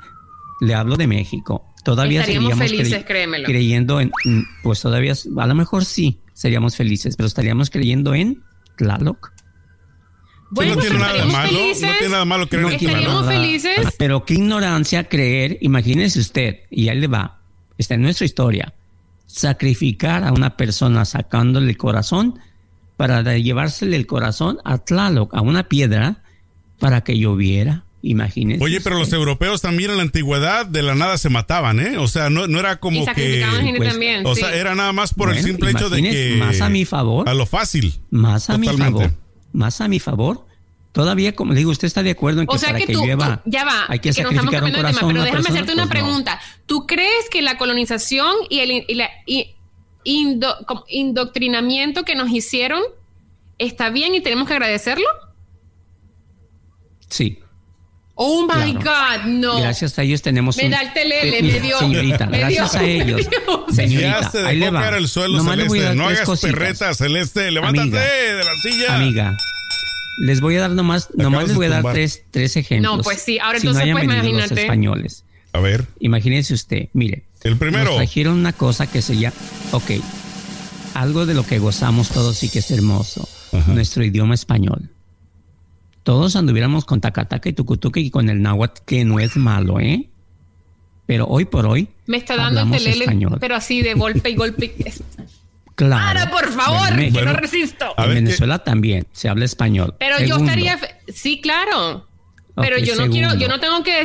[0.60, 1.64] le hablo de México.
[1.84, 3.44] Todavía Estaríamos felices, créemelo.
[3.44, 8.42] creyendo en, mm, pues todavía, a lo mejor sí seríamos felices, pero estaríamos creyendo en
[8.76, 9.32] Tlaloc.
[10.50, 11.82] Bueno, no tiene nada malo, felices.
[11.82, 13.86] no tiene nada malo creer No en estaríamos felices.
[13.98, 17.40] Pero qué ignorancia creer, imagínese usted, y ahí le va,
[17.76, 18.72] está en nuestra historia,
[19.26, 22.38] sacrificar a una persona sacándole el corazón
[22.96, 26.22] para llevársele el corazón a Tlaloc, a una piedra,
[26.78, 27.84] para que lloviera.
[28.06, 28.62] Imagínese.
[28.62, 31.96] Oye, pero los europeos también en la antigüedad de la nada se mataban, ¿eh?
[31.96, 33.04] O sea, no, no era Y como que...
[33.06, 34.26] sacrificaban gente pues, también.
[34.26, 34.42] O sí.
[34.42, 36.36] sea, era nada más por el simple hecho de que...
[36.38, 37.26] más a mi favor.
[37.28, 37.94] A lo fácil.
[38.10, 39.10] Más a mi favor.
[39.52, 40.46] Más a mi favor.
[40.92, 42.92] Todavía, como le digo, usted está de acuerdo en que O sea para que que,
[42.92, 44.98] tú, llueva tú- ya va, hay que, estamos sacrificar un corazón.
[45.00, 46.06] tema, a pero déjame persona, hacerte una pues no.
[46.06, 46.40] pregunta.
[46.66, 49.54] ¿Tú crees que la colonización y el y la- y-
[50.04, 52.82] indo- como indoctrinamiento que nos hicieron
[53.58, 55.06] está bien y tenemos que agradecerlo?
[57.08, 57.38] Sí.
[58.16, 59.22] Oh my Claro.
[59.24, 59.60] God, no.
[59.60, 60.70] Gracias a ellos tenemos Me un...
[60.70, 61.78] da el telele, Eh, me mira, dio.
[61.80, 63.20] Señorita, me gracias dio, a ellos.
[63.68, 63.74] me.
[63.74, 64.88] Señorita, ya se ahí le va.
[64.96, 65.88] el suelo, Nomás le voy a Celeste.
[65.88, 66.50] dar No tres hagas cositas.
[66.52, 67.50] perreta, Celeste.
[67.50, 68.00] Levántate Amiga.
[68.00, 68.94] de la silla.
[68.96, 69.36] Amiga,
[70.18, 72.96] les voy a dar nomás, nomás acabas les voy a dar tres, tres ejemplos.
[72.98, 74.62] No, pues sí, ahora si entonces, no pues, venido los imagínate.
[74.62, 75.24] españoles.
[75.52, 75.84] A ver.
[75.98, 77.24] Imagínese usted, mire.
[77.42, 77.84] El primero.
[77.86, 79.34] Nos trajeron una cosa que se llama,
[79.72, 79.90] ok,
[80.94, 83.72] algo de lo que gozamos todos y que es hermoso, Ajá.
[83.72, 84.90] nuestro idioma español.
[86.04, 90.08] Todos anduviéramos con tacataca y tucutuca y con el náhuatl, que no es malo, ¿eh?
[91.06, 93.36] Pero hoy por hoy Me está dando el telele, español.
[93.40, 94.74] pero así de golpe y golpe.
[95.76, 96.06] Claro.
[96.20, 97.94] Ahora, por favor, que no resisto.
[97.96, 99.96] A en Venezuela también se habla español.
[99.98, 100.78] Pero yo estaría.
[101.12, 102.06] Sí, claro.
[102.54, 104.00] Pero Ok, yo no quiero, yo no tengo que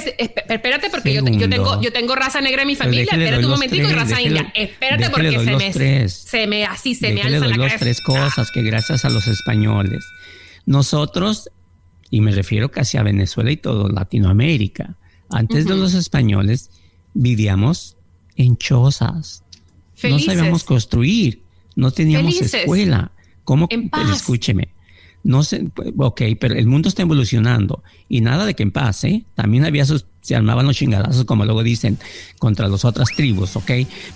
[0.49, 3.87] espérate porque yo, tengo, yo tengo raza negra en mi familia, espérate un momentico y
[3.89, 6.13] tres, raza déjele- india, espérate porque doy se los me, tres.
[6.13, 7.77] se me, así se me alza doy la cabeza.
[7.77, 10.03] tres cosas que gracias a los españoles.
[10.65, 11.51] Nosotros,
[12.09, 14.97] y me refiero casi a Venezuela y todo Latinoamérica,
[15.29, 16.71] antes de los españoles
[17.13, 17.97] vivíamos
[18.35, 19.43] en chozas.
[19.93, 20.27] Felices.
[20.27, 21.41] No sabíamos construir,
[21.75, 22.61] no teníamos Felices.
[22.61, 23.11] escuela.
[23.43, 23.67] ¿Cómo?
[23.69, 24.15] En paz.
[24.15, 24.69] escúcheme.
[25.23, 29.25] No sé, ok, pero el mundo está evolucionando y nada de que en paz, ¿eh?
[29.35, 31.97] También había sus, se armaban los chingadazos, como luego dicen,
[32.37, 33.71] contra las otras tribus, ¿ok?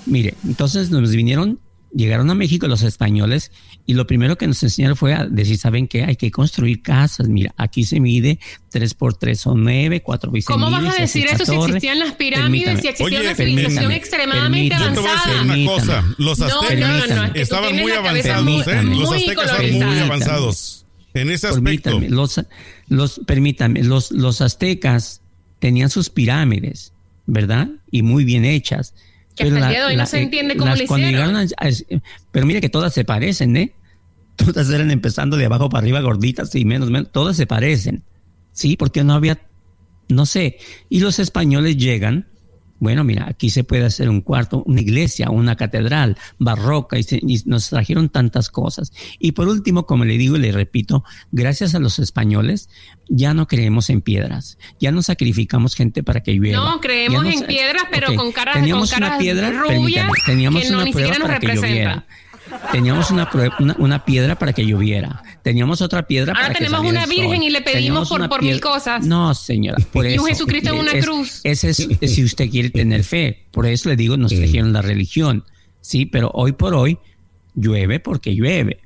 [0.05, 1.59] Mire, entonces nos vinieron,
[1.95, 3.51] llegaron a México los españoles
[3.85, 6.03] y lo primero que nos enseñaron fue a decir, ¿saben qué?
[6.03, 7.27] Hay que construir casas.
[7.29, 11.01] Mira, aquí se mide 3 por 3 son 9, 4 por 6 ¿Cómo vas a
[11.01, 14.95] decir eso si existían las pirámides, si existía Oye, una civilización permítame, extremadamente permítame.
[14.95, 15.43] Yo te voy a decir avanzada?
[15.43, 15.79] una Permítame.
[15.79, 16.15] cosa.
[16.17, 18.81] Los No, no, aztecas no, no, es que tú estaban muy avanzados, ¿eh?
[18.83, 21.89] muy- Los aztecas estaban muy avanzados en ese aspecto.
[21.91, 22.41] Permítame, los,
[22.87, 25.21] los, permítame, los, los aztecas
[25.59, 26.91] tenían sus pirámides,
[27.27, 27.69] ¿verdad?
[27.91, 28.95] Y muy bien hechas.
[29.35, 31.47] Que hasta el día de hoy no se entiende cómo cuando hicieron.
[32.31, 33.73] pero mire que todas se parecen, ¿eh?
[34.35, 38.03] Todas eran empezando de abajo para arriba, gorditas y menos, menos, todas se parecen.
[38.51, 39.39] Sí, porque no había,
[40.09, 40.57] no sé.
[40.89, 42.27] Y los españoles llegan,
[42.83, 47.21] bueno, mira, aquí se puede hacer un cuarto, una iglesia, una catedral barroca, y, se-
[47.25, 48.91] y nos trajeron tantas cosas.
[49.19, 52.69] Y por último, como le digo y le repito, gracias a los españoles,
[53.07, 56.57] ya no creemos en piedras, ya no sacrificamos gente para que llueva.
[56.57, 60.61] No, creemos en piedras, pero con caras- teníamos con una caras piedra, rubias permítame, teníamos
[60.63, 62.05] que no una ni siquiera nos para que lloviera.
[62.71, 65.21] Teníamos una, una, una piedra para que lloviera.
[65.43, 67.43] Teníamos otra piedra Ahora para que tenemos saliera una virgen sol.
[67.43, 69.05] y le pedimos Teníamos por- por mil cosas.
[69.05, 70.25] No, señora, por Y un.
[70.25, 71.41] Jesucristo en una Es- cruz.
[71.43, 73.45] Ese es, es si usted quiere tener fe.
[73.51, 75.43] Por eso le digo, nos trajeron la religión.
[75.81, 76.97] Sí, pero hoy por hoy
[77.55, 78.79] llueve porque llueve.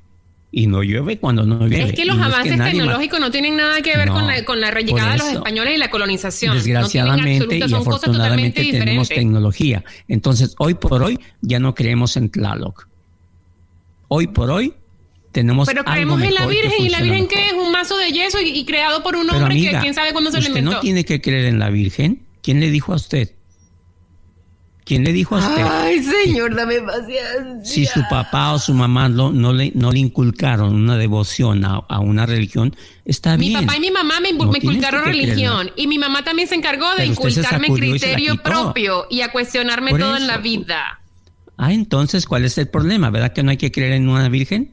[0.50, 1.90] Y no llueve cuando no llueve.
[1.90, 4.60] Es que los no avances tecnológicos no tienen nada que ver No, con la, con
[4.62, 6.54] la llegada de los españoles y la colonización.
[6.54, 9.08] no Desgraciadamente y absoluta, afortunadamente tenemos diferentes.
[9.10, 9.84] tecnología.
[10.08, 12.87] Entonces, hoy por hoy ya no creemos en Tlaloc.
[14.08, 14.74] Hoy por hoy
[15.32, 17.28] tenemos Pero algo creemos en la Virgen y la Virgen mejor.
[17.36, 19.78] que es un mazo de yeso y, y creado por un Pero, hombre amiga, que
[19.80, 20.70] quién sabe cuándo se usted inventó.
[20.72, 22.22] no tiene que creer en la Virgen.
[22.42, 23.30] ¿Quién le dijo a usted?
[24.84, 25.62] ¿Quién le dijo a usted?
[25.70, 27.62] Ay, señor, dame paciencia.
[27.62, 31.74] Si su papá o su mamá no, no, le, no le inculcaron una devoción a,
[31.86, 33.66] a una religión, está Mi bien.
[33.66, 36.88] papá y mi mamá me, No me inculcaron religión y mi mamá también se encargó
[36.92, 40.97] de Pero inculcarme y criterio propio y a cuestionarme Por todo en la vida.
[41.58, 43.10] Ah, entonces, ¿cuál es el problema?
[43.10, 44.72] ¿Verdad que no hay que creer en una Virgen?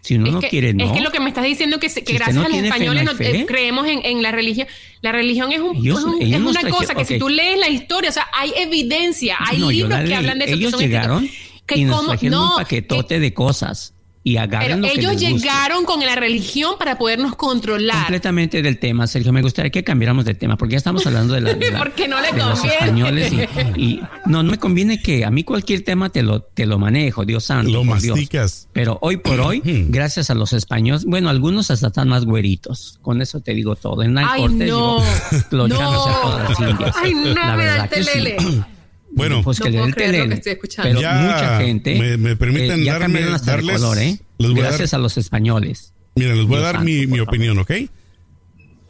[0.00, 0.84] Si uno es, no que, quiere, no.
[0.86, 3.04] es que lo que me estás diciendo que, que Si gracias no a los españoles
[3.04, 4.66] no eh, creemos en, en la religión.
[5.02, 7.28] La religión es, un, Ellos- es un- ellos es nos una cosa que si tú
[7.28, 10.12] lees la historia, o sea, hay evidencia, hay libros que leí.
[10.14, 10.52] hablan de eso.
[10.54, 11.02] que Ellos son escritos.
[11.02, 11.30] llegaron
[11.66, 13.92] Que y nos cómo- trajeron un paquetote de cosas.
[14.28, 15.48] Y agarren Pero lo que ellos les guste.
[15.48, 17.96] llegaron con la religión para podernos controlar.
[18.00, 19.32] completamente del tema, Sergio.
[19.32, 22.06] Me gustaría que cambiáramos de tema, porque ya estamos hablando de, la, de, la- Porque
[22.08, 22.74] no le de los conviene.
[22.76, 23.32] españoles.
[23.76, 26.78] Y, y- no, no me conviene que a mí cualquier tema te lo, te lo
[26.78, 27.70] manejo, Dios santo.
[27.70, 28.16] Lo por Dios.
[28.16, 28.68] masticas.
[28.74, 32.98] Pero hoy por hoy, gracias a los españoles, bueno, algunos hasta están más güeritos.
[33.00, 34.02] Con eso te digo todo.
[34.02, 35.02] En la Ay, corte no.
[35.52, 36.04] lo llegan a No.
[36.22, 36.96] todas las indias.
[37.02, 38.34] Ay, no, La verdad que sí.
[39.18, 40.34] Bueno, Pues No que le puedo dé el creer lo que telele.
[40.36, 40.88] estoy escuchando.
[40.88, 41.98] Pero Ya mucha gente.
[41.98, 44.18] me- me permiten eh, ya darme- cambiaron hasta darles- color, ¿eh?
[44.38, 45.92] les voy a Gracias a, los españoles.
[46.14, 47.70] Mira, les voy a dar mi, santo, mi opinión, ¿ok?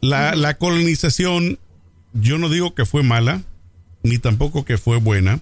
[0.01, 1.59] La, la colonización,
[2.13, 3.41] yo no digo que fue mala,
[4.03, 5.41] ni tampoco que fue buena,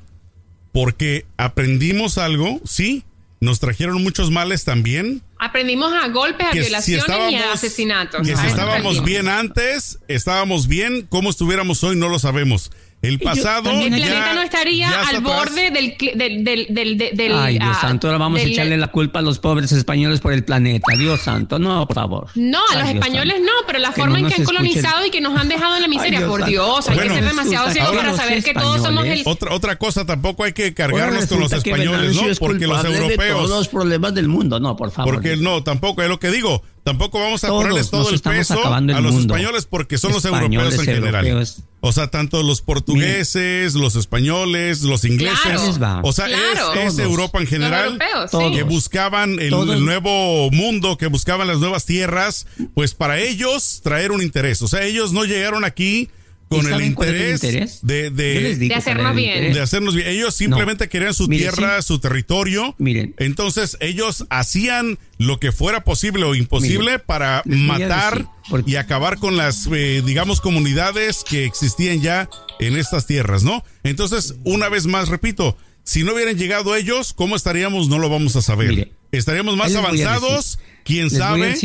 [0.71, 3.03] porque aprendimos algo, sí,
[3.39, 5.21] nos trajeron muchos males también.
[5.39, 8.27] Aprendimos a golpes, a si violaciones y a asesinatos.
[8.27, 12.71] que si estábamos bien antes, estábamos bien, como estuviéramos hoy, no lo sabemos.
[12.99, 16.97] El pasado también El ya- planeta no estaría ya al borde del, del, del, del,
[17.15, 19.71] del- Ay, Dios ah, santo, ahora vamos del- a echarle la culpa a los pobres
[19.71, 20.83] españoles por el planeta.
[20.97, 22.27] Dios santo, no, por favor.
[22.33, 23.51] No, a los Dios españoles santo.
[23.51, 24.63] no, pero la Que forma no en que han escuchen.
[24.63, 26.17] colonizado y que nos han dejado en la miseria.
[26.19, 26.51] Ay, Dios Por santo.
[26.51, 29.21] Dios, hay Bueno, que ser demasiado ciego para saber que todos somos el...
[29.25, 32.27] Otra, otra cosa, tampoco hay que cargarnos con los españoles, ¿no?
[32.27, 33.37] es Porque los culpable de europeos.
[33.43, 35.13] todos los problemas del mundo, no, por favor.
[35.13, 36.63] Porque no, tampoco es lo que digo.
[36.83, 39.35] Tampoco vamos a Todos ponerles todo el peso el a los mundo.
[39.35, 41.27] españoles porque son los europeos en general.
[41.27, 41.57] europeos.
[41.79, 45.77] O sea, tanto los portugueses, los españoles, los ingleses.
[45.77, 46.01] Claro.
[46.03, 46.73] O sea, Claro.
[46.73, 46.97] es.
[46.97, 47.85] Europa en Los general.
[48.01, 48.51] europeos.
[48.51, 48.63] Que sí.
[48.63, 49.51] buscaban el
[49.85, 54.61] nuevo mundo, que buscaban las nuevas tierras, pues para ellos traer un interés.
[54.63, 56.09] O sea, ellos no llegaron aquí
[56.49, 57.79] con ¿Y el interés, interés?
[57.81, 59.31] de, de- digo hacernos bien.
[59.33, 59.55] interés.
[59.55, 60.07] de hacernos bien.
[60.07, 62.73] Ellos simplemente querían su tierra, su territorio.
[62.77, 63.13] Miren.
[63.17, 69.35] Entonces ellos hacían lo que fuera posible o imposible para matar porque- y acabar con
[69.37, 72.29] las, eh, digamos, comunidades que existían ya
[72.59, 73.63] en estas tierras, ¿no?
[73.83, 77.87] Entonces, una vez más, repito, si no hubieran llegado ellos, ¿cómo estaríamos?
[77.89, 78.69] No lo vamos a saber.
[78.69, 81.55] Mire, estaríamos más avanzados, quién Les sabe,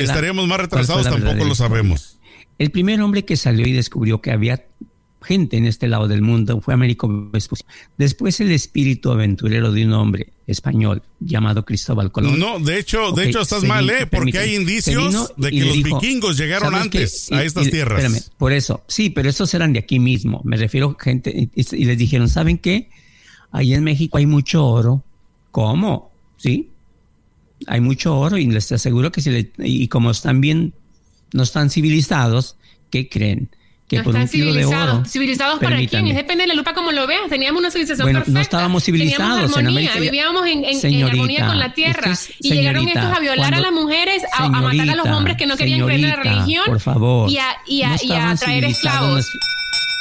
[0.00, 1.54] estaríamos más retrasados, tampoco lo historia.
[1.54, 2.18] sabemos.
[2.58, 4.64] El primer hombre que salió y descubrió que había
[5.22, 7.66] gente en este lado del mundo fue Américo Vespucio.
[7.98, 12.38] Después el espíritu aventurero de un hombre español llamado Cristóbal Colón.
[12.38, 14.06] No, de hecho, de hecho estás mal, ¿eh?
[14.06, 18.04] Porque hay indicios de que los dijo, vikingos llegaron antes a estas y- tierras.
[18.04, 20.40] espérame, por eso, sí, pero estos eran de aquí mismo.
[20.44, 22.88] Me refiero a gente y, y les dijeron, ¿saben qué?
[23.52, 25.02] ahí en México hay mucho oro.
[25.50, 26.12] ¿Cómo?
[26.36, 26.68] ¿Sí?
[27.66, 30.74] Hay mucho oro y les aseguro que si le, y como están bien,
[31.32, 32.56] no están civilizados,
[32.90, 33.50] ¿qué creen?
[33.88, 34.94] Que no por están un kilo de civilizados.
[34.96, 35.04] oro.
[35.04, 36.06] ¿Civilizados para quién?
[36.12, 37.28] Depende de la lupa como lo veas.
[37.28, 38.38] Teníamos una civilización Bueno, perfecta.
[38.38, 42.10] no estábamos civilizados, en América- vivíamos en, en- armonía con la tierra.
[42.10, 45.36] es- y llegaron estos a violar a las mujeres, a, a matar a los hombres
[45.36, 46.64] que no querían creer en la religión.
[46.66, 47.30] por favor.
[47.30, 49.26] Y a, y a- No y a estaban traer civilizados esclavos.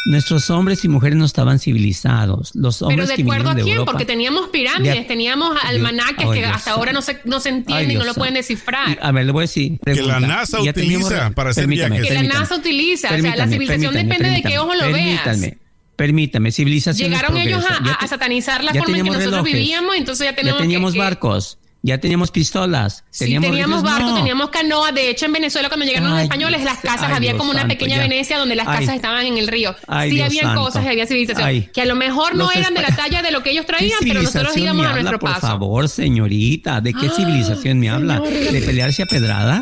[0.05, 2.51] Nuestros hombres y mujeres no estaban civilizados.
[2.53, 3.91] Los Pero hombres de que acuerdo a de quién, Europa.
[3.93, 7.91] porque teníamos pirámides, De- teníamos almanaques que Dios hasta ahora no se, no se entienden
[7.91, 8.99] y no Dios lo pueden descifrar.
[9.01, 9.79] A ver, le voy a decir.
[9.83, 10.19] Que la.
[10.19, 12.01] NASA Ya teníamos- utiliza para hacer viajes.
[12.07, 15.21] Que la NASA utiliza, o sea, la civilización depende de qué ojo lo veas.
[15.23, 15.57] Permítame,
[15.95, 17.97] permítame, civilización Llegaron ellos progreso.
[17.99, 20.99] a, satanizar la ya forma en que teníamos nosotros relojes, vivíamos, entonces ya teníamos que-
[20.99, 24.17] barcos, ya teníamos pistolas, Sí, teníamos, teníamos rifles, barcos, no.
[24.17, 24.91] teníamos canoa.
[24.91, 27.59] De hecho, en Venezuela, cuando llegaron los españoles, las casas ay, había Dios como una
[27.61, 28.01] santo, pequeña ya.
[28.01, 28.79] Venecia donde las Ay.
[28.79, 29.75] casas estaban en el río.
[29.87, 30.61] Ay, sí, Dios habían santo.
[30.61, 31.47] cosas, había civilización.
[31.47, 31.69] Ay.
[31.71, 33.73] Que a lo mejor no Los eran de la talla de lo que ellos ¿Qué
[33.73, 35.41] traían, pero nosotros íbamos me a nuestro por paso.
[35.41, 36.81] favor, señorita?
[36.81, 38.19] ¿De qué Ah, civilización me habla?
[38.19, 39.61] ¿De pelearse a pedradas?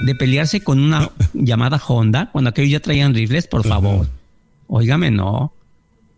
[0.00, 3.46] ¿De pelearse con una llamada Honda cuando aquellos ya traían rifles?
[3.48, 4.06] Por favor.
[4.68, 5.52] Óigame, no.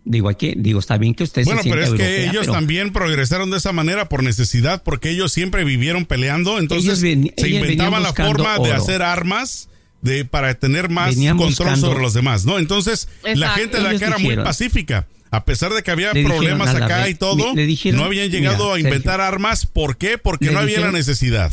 [0.04, 2.40] Digo, hay que, digo, está bien que usted Bueno, se pero es que europea, ellos
[2.40, 7.02] pero también progresaron de esa manera por necesidad, porque ellos siempre vivieron peleando, entonces Ellos
[7.02, 9.68] ven- se inventaban la forma de hacer armas
[10.00, 12.58] de para tener más Venían control buscando- sobre los demás, ¿no?
[12.58, 15.06] Entonces, la gente de acá era muy pacífica.
[15.30, 18.64] A pesar de que había Le problemas acá y todo, le dijeron- no habían llegado
[18.64, 19.64] mira, a inventar armas.
[19.66, 20.18] ¿Por qué?
[20.18, 21.52] Porque no había la necesidad.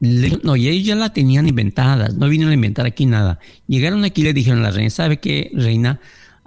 [0.00, 3.38] Le- no, y ellos ya la tenían inventadas, no vinieron a inventar aquí nada.
[3.68, 6.00] Llegaron aquí y le dijeron a la reina, ¿sabe qué, reina?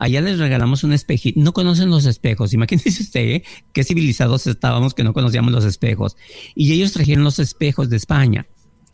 [0.06, 1.40] Allá les regalamos un espejito.
[1.40, 2.54] No conocen los espejos.
[2.54, 3.44] Imagínese usted ¿eh?
[3.74, 6.16] qué civilizados estábamos que no conocíamos los espejos.
[6.54, 8.46] Y ellos trajeron los espejos de España.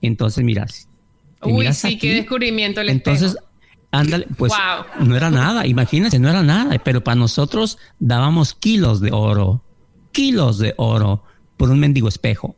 [0.02, 0.67] Entonces, mira,
[1.43, 3.45] Uy, sí, aquí, qué descubrimiento el Entonces, espejo.
[3.91, 5.06] ándale, pues Wow.
[5.06, 9.65] no era nada, imagínense, no era nada, pero para nosotros dábamos kilos de oro,
[10.13, 11.24] kilos de oro
[11.58, 12.56] por un mendigo espejo.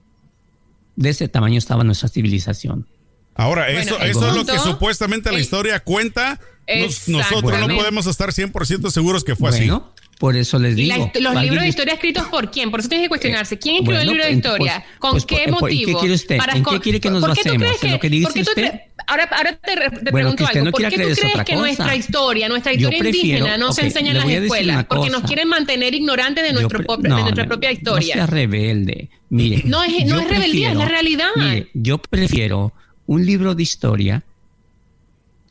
[0.96, 2.88] De ese tamaño estaba nuestra civilización.
[3.36, 6.40] Ahora, Bueno, eso, eso es lo que supuestamente la historia cuenta.
[6.68, 10.96] Nos- nosotros no podemos estar 100% seguros que fue bueno, por eso les Y la
[10.96, 11.08] digo.
[11.14, 12.72] hist- los libros de historia escritos por quién?
[12.72, 13.60] Por eso tienes que cuestionarse.
[13.60, 14.74] ¿Quién escribió bueno, el libro de en- historia?
[14.86, 16.00] pues- ¿Con pues, qué por- por- ¿y qué motivo?
[16.00, 16.38] quiere usted?
[16.38, 17.68] Para ¿En qué quiere que nos ¿por qué tú basemos?
[17.68, 18.62] crees ¿En lo que dice por qué tú usted?
[18.70, 20.66] crees- ahora, ahora te, re- te Bueno, pregunto algo.
[20.66, 21.56] no ¿Por qué tú crees que cosa.
[21.56, 24.86] nuestra historia, nuestra historia prefiero- indígena no se enseña en las escuelas?
[24.86, 28.14] Porque nos quieren mantener ignorantes de, nuestro no, de nuestra no, propia No historia.
[28.14, 29.10] sea rebelde.
[29.30, 31.28] Mire, No es- no es rebeldía, es la realidad.
[31.36, 32.72] Mire, yo prefiero
[33.08, 34.24] un libro de historia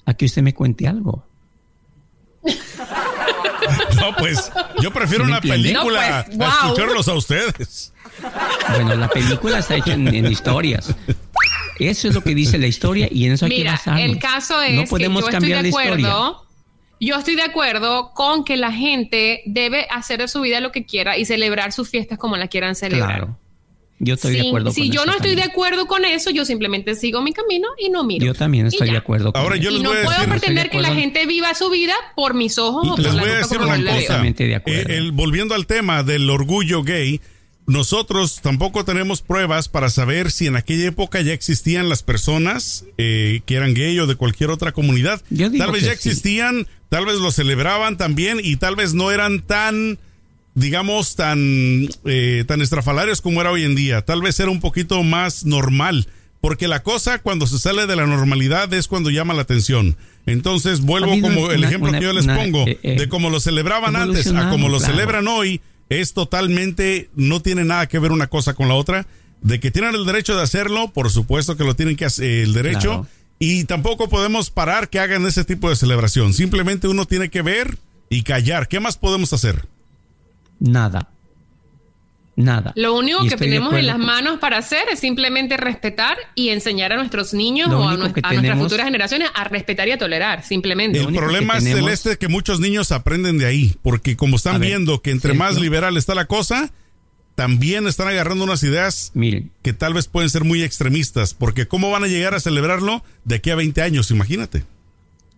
[0.07, 1.25] a que usted me cuente algo.
[3.97, 5.69] No, pues yo prefiero ¿Sí me una entiende?
[5.73, 6.67] película No, pues, a wow.
[6.73, 7.93] escucharlos a ustedes.
[8.71, 10.93] Bueno, la película está hecha en, en historias.
[11.79, 14.03] Eso es lo que dice la historia y en eso hay que Mira, basarnos.
[14.03, 16.11] el caso es no podemos que yo cambiar estoy de la historia.
[16.17, 16.47] acuerdo.
[17.01, 20.85] Yo estoy de acuerdo con que la gente debe hacer de su vida lo que
[20.85, 23.19] quiera y celebrar sus fiestas como la quieran celebrar.
[23.19, 23.39] Claro.
[24.05, 26.45] Yo estoy de acuerdo si con yo eso no estoy de acuerdo con eso, yo
[26.45, 28.27] simplemente sigo mi camino y no miro.
[28.27, 29.65] Yo también Y estoy de acuerdo con Ahora, eso.
[29.65, 31.95] yo les y no voy a puedo decir- pretender que la gente viva su vida
[32.17, 34.21] por mis ojos o por la voy a decir una yo cosa.
[34.23, 34.81] De acuerdo.
[34.93, 37.21] Eh, el- volviendo al tema del orgullo gay,
[37.67, 43.43] nosotros tampoco tenemos pruebas para saber si en aquella época ya existían las personas eh,
[43.47, 45.23] que eran gay o de cualquier otra comunidad.
[45.31, 46.09] Yo digo tal vez que ya sí.
[46.09, 49.99] existían, tal vez lo celebraban también y tal vez no eran tan
[50.55, 54.03] digamos tan eh, tan estrafalarios como era hoy en día.
[54.03, 56.07] Tal vez era un poquito más normal.
[56.41, 59.97] Porque la cosa cuando se sale de la normalidad es cuando llama la atención.
[60.27, 63.31] Entonces vuelvo como el ejemplo una- que yo les una, pongo eh, eh, de cómo
[63.31, 64.93] lo celebraban antes a como lo claro.
[64.93, 69.07] celebran hoy es totalmente, no tiene nada que ver una cosa con la otra.
[69.41, 72.53] De que tienen el derecho de hacerlo, por supuesto que lo tienen que hacer, el
[72.55, 72.89] derecho.
[72.89, 73.07] Claro.
[73.39, 76.33] Y tampoco podemos parar que hagan ese tipo de celebración.
[76.35, 77.77] Simplemente uno tiene que ver
[78.09, 78.67] y callar.
[78.69, 79.65] ¿Qué más podemos hacer?
[80.63, 81.09] Nada.
[82.35, 82.73] Nada.
[82.77, 86.91] Lo único Y que tenemos en las manos para hacer es simplemente respetar y enseñar
[86.93, 90.99] a nuestros niños Lo o a, nuestras futuras generaciones a respetar y a tolerar, simplemente.
[90.99, 93.77] El problema es tenemos- celeste que muchos niños aprenden de ahí.
[93.83, 96.73] Porque como están ver, viendo que entre más liberal está la cosa,
[97.35, 101.35] también están agarrando unas ideas Miren, que tal vez pueden ser muy extremistas.
[101.35, 104.11] Porque ¿cómo van a llegar a celebrarlo de aquí a 20 años?
[104.11, 104.65] Imagínate.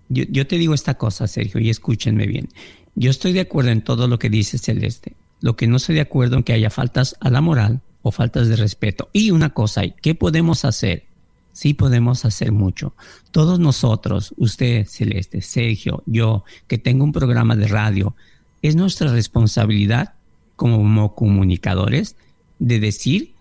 [0.08, 2.48] yo, yo te digo esta cosa, Sergio, y escúchenme bien.
[2.94, 5.16] Yo estoy de acuerdo en todo lo que dice Celeste.
[5.40, 8.48] Lo que no estoy de acuerdo en que haya faltas a la moral o faltas
[8.48, 9.08] de respeto.
[9.12, 11.04] Y una cosa ¿qué podemos hacer?
[11.52, 12.94] Sí podemos hacer mucho.
[13.30, 18.16] Todos nosotros, usted, Celeste, Sergio, yo, que tengo un programa de radio,
[18.62, 20.14] es nuestra responsabilidad
[20.56, 22.16] como comunicadores
[22.58, 23.34] de decir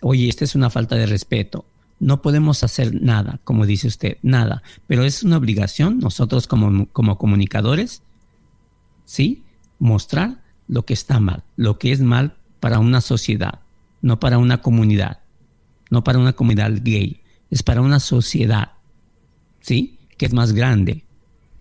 [0.00, 1.64] oye, esta es una falta de respeto.
[1.98, 4.62] No podemos hacer nada, como dice usted, nada.
[4.86, 8.02] Pero es una obligación nosotros como, como comunicadores,
[9.06, 9.44] ¿sí?
[9.78, 13.60] Mostrar lo que está mal, lo que es mal para una sociedad,
[14.02, 15.20] no para una comunidad,
[15.90, 18.72] no para una comunidad gay, es para una sociedad,
[19.60, 19.98] ¿sí?
[20.18, 21.04] Que es más grande.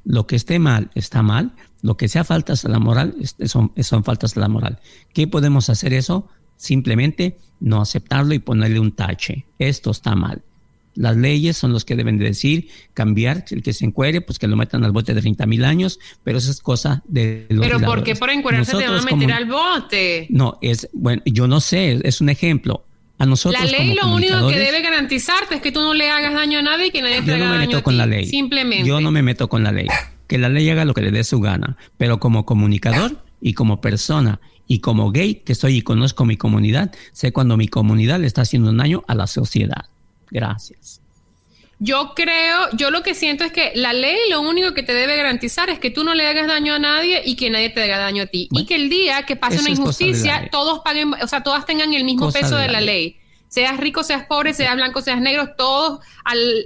[0.03, 3.15] Lo que esté mal está mal, lo que sea faltas a la moral
[3.45, 4.79] son, son faltas a la moral.
[5.13, 6.27] ¿Qué podemos hacer eso?
[6.57, 9.45] Simplemente no aceptarlo y ponerle un tache.
[9.59, 10.43] Esto está mal.
[10.95, 14.47] Las leyes son los que deben de decir, cambiar, el que se encuere, pues que
[14.47, 17.81] lo metan al bote de 30 mil años, pero eso es cosa de los Pero
[17.81, 20.27] ¿por qué por encuerarse te van a meter al bote?
[20.29, 22.85] No, es, bueno, yo no sé, es un ejemplo.
[23.17, 26.33] A nosotros la ley lo único que debe garantizarte es que tú no le hagas
[26.33, 28.05] daño a nadie y que nadie te haga daño Yo no me meto con la
[28.05, 28.25] ley.
[28.25, 28.87] Simplemente.
[28.87, 29.87] Yo no me meto con la ley.
[30.27, 31.77] Que la ley haga lo que le dé su gana.
[31.97, 36.93] Pero como comunicador y como persona y como gay que soy y conozco mi comunidad,
[37.13, 39.85] sé cuando mi comunidad le está haciendo un daño a la sociedad.
[40.35, 41.01] Gracias.
[41.79, 45.17] Yo creo, yo lo que siento es que la ley lo único que te debe
[45.17, 47.97] garantizar es que tú no le hagas daño a nadie y que nadie te haga
[47.97, 48.47] daño a ti.
[48.51, 52.05] y que el día que pase una injusticia, todos paguen, o sea, todas tengan el
[52.05, 53.17] mismo peso de, la, ley.
[53.49, 55.99] Seas rico, seas pobre, seas blanco, seas negro, todos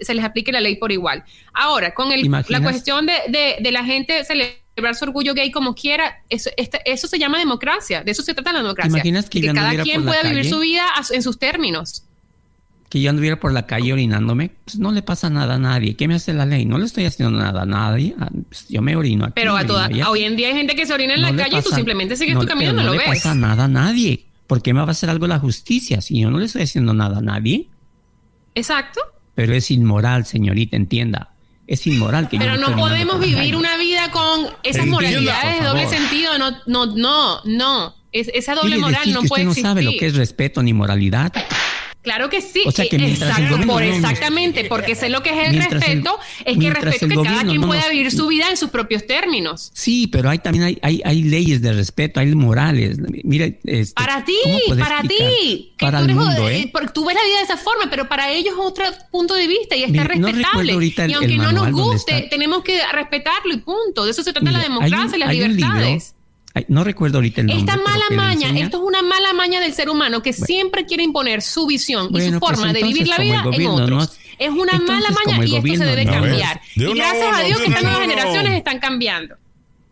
[0.01, 1.23] se les aplique la ley por igual.
[1.53, 6.23] Ahora, con el, la cuestión de, de, la gente celebrar su orgullo gay como quiera,
[6.29, 9.01] eso, este, eso se llama democracia, de eso se trata la democracia.
[9.01, 12.03] que, cada quien pueda vivir su vida en sus términos
[12.89, 15.95] que yo anduviera por la calle orinándome, pues no le pasa nada a nadie.
[15.95, 16.65] ¿Qué me hace la ley?
[16.65, 18.15] No le estoy haciendo nada a nadie.
[18.19, 19.33] Ah, pues yo me orino aquí.
[19.35, 21.61] Pero a toda, hoy en día hay gente que se orina en la calle y
[21.61, 23.05] tú simplemente sigues tu camino, no, no lo ves.
[23.05, 24.25] No le pasa nada a nadie.
[24.47, 26.95] ¿Por qué me va a hacer algo la justicia si yo no le estoy haciendo
[26.95, 27.69] nada a nadie?
[28.55, 29.01] Exacto.
[29.35, 31.33] Pero es inmoral, señorita, entienda.
[31.67, 35.87] Es inmoral que Pero yo no podemos vivir una vida con esas moralidades de doble
[35.87, 36.39] sentido.
[36.39, 37.95] No, no, no, no.
[38.11, 41.31] esa doble moral no puede usted no sabe lo que es respeto ni moralidad.
[42.09, 42.63] Claro que sí.
[42.65, 46.69] O sea que Exacto, por exactamente, porque sé lo que es el respeto, es que
[46.71, 49.69] respeto que cada quien pueda vivir su vida en sus propios términos.
[49.75, 52.97] Sí, pero hay también hay, hay, leyes de respeto, hay morales.
[53.23, 54.39] Mira, este, para ti,
[54.79, 56.67] para ti, para el mundo, ¿eh?
[56.73, 59.45] Porque tú ves la vida de esa forma, pero para ellos es otro punto de
[59.45, 60.73] vista y está respetable.
[60.73, 64.05] y aunque no nos guste, tenemos que respetarlo y punto.
[64.05, 66.15] De eso se trata la democracia y las libertades
[66.67, 67.73] no recuerdo ahorita el nombre.
[67.73, 71.41] Esta mala maña, esto es una mala maña del ser humano que siempre quiere imponer
[71.41, 74.17] su visión y su pues forma de vivir la vida en otros.
[74.37, 76.61] Es una mala maña y esto se debe cambiar.
[76.75, 79.35] Y gracias a Dios que estas nuevas generaciones están cambiando.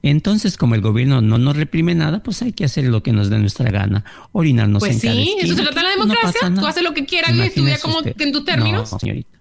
[0.04, 3.30] Entonces, como el gobierno no nos reprime nada, pues hay que hacer lo que nos
[3.30, 4.06] dé nuestra gana.
[4.32, 6.54] Orinarnos pues en sí, eso se trata de la democracia.
[6.54, 8.92] Tú haces lo que quieras y estudia como en tus términos.
[8.92, 9.38] No, señorita.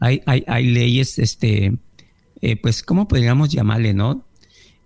[0.00, 1.72] Hay, hay, hay leyes, este,
[2.42, 4.23] eh, pues, ¿cómo podríamos llamarle, no?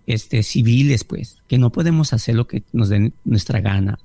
[0.08, 3.98] Este, civiles, pues, que no podemos hacer lo que nos den nuestra gana.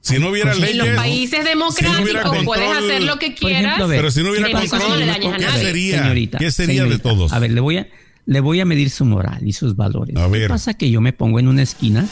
[0.00, 0.70] Si no hubiera leyes.
[0.72, 3.80] En los países democráticos puedes hacer lo que quieras.
[3.88, 5.04] pero si no hubiera control,
[5.38, 6.14] ¿qué sería?
[6.38, 7.32] ¿Qué sería de todos?
[7.32, 7.88] A ver, le voy a,
[8.26, 10.16] le voy a medir su moral y sus valores.
[10.16, 12.04] A ¿Qué pasa que yo me pongo en una esquina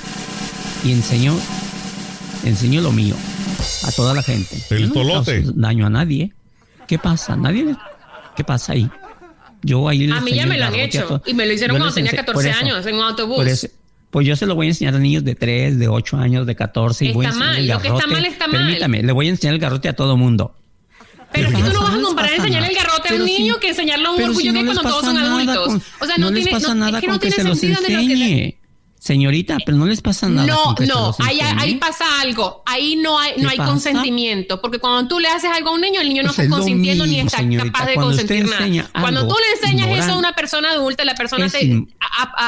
[0.84, 1.36] y enseño,
[2.44, 3.16] enseño lo mío
[3.82, 4.56] a toda la gente?
[4.70, 5.42] El tolote.
[5.42, 6.32] No daño a nadie.
[6.86, 7.34] ¿Qué pasa?
[7.34, 7.74] Nadie.
[8.36, 8.88] ¿Qué pasa ahí?
[9.66, 12.12] Yo ahí a mí ya me lo han hecho y me lo hicieron cuando tenía
[12.12, 13.68] 14 años en un autobús.
[14.10, 16.54] pues yo se lo voy a enseñar a niños de 3, de 8 años, de
[16.54, 17.88] 14 y voy a enseñar el garrote.
[17.88, 18.56] Lo que está mal está mal.
[18.62, 20.54] Permítame, le voy a enseñar el garrote a todo mundo.
[21.32, 24.08] Pero que tú no vas a comparar enseñar el garrote a un niño que enseñarlo
[24.08, 25.82] a un orgullo que cuando todos son adultos.
[26.00, 28.58] o sea, no, les pasa nada es que no tiene sentido de lo que
[29.06, 30.48] Señorita, pero no les pasa nada.
[30.48, 32.64] No, no, ahí, ahí, pasa algo.
[32.66, 34.60] Ahí no hay, no hay consentimiento.
[34.60, 37.06] Porque cuando tú le haces algo a un niño, el niño no pues está consintiendo
[37.06, 38.90] ni está capaz de consentir nada.
[39.00, 41.86] Cuando tú le enseñas eso a una persona adulta, la persona te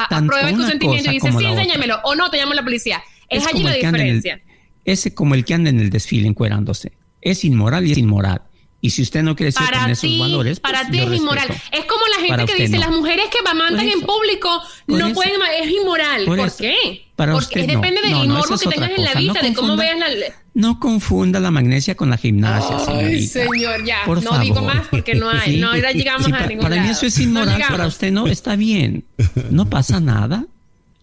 [0.09, 2.01] aprueba el consentimiento y dice, sí, enséñamelo.
[2.03, 3.01] O no, te llamo a la policía.
[3.29, 4.41] Es, allí la diferencia.
[4.83, 6.91] ese como el que anda en el desfile encuerándose.
[7.21, 8.41] Es inmoral y es inmoral.
[8.81, 11.47] Y si usted no quiere ser con esos valores, pues para ti es inmoral.
[11.71, 15.69] Es como la gente que dice las mujeres que mandan en público no pueden, es
[15.69, 16.25] inmoral.
[16.25, 17.05] ¿Por, qué?
[17.15, 20.07] Para Porque usted depende del morbo que tengas en la vida, de cómo veas la.
[20.53, 24.05] No confunda la magnesia con la gimnasia, Ay, señor, ya.
[24.05, 25.57] no digo más porque no hay.
[25.61, 29.05] no, ya llegamos a ningún Para mí eso es inmoral, para usted no, está bien.
[29.49, 30.45] No pasa nada.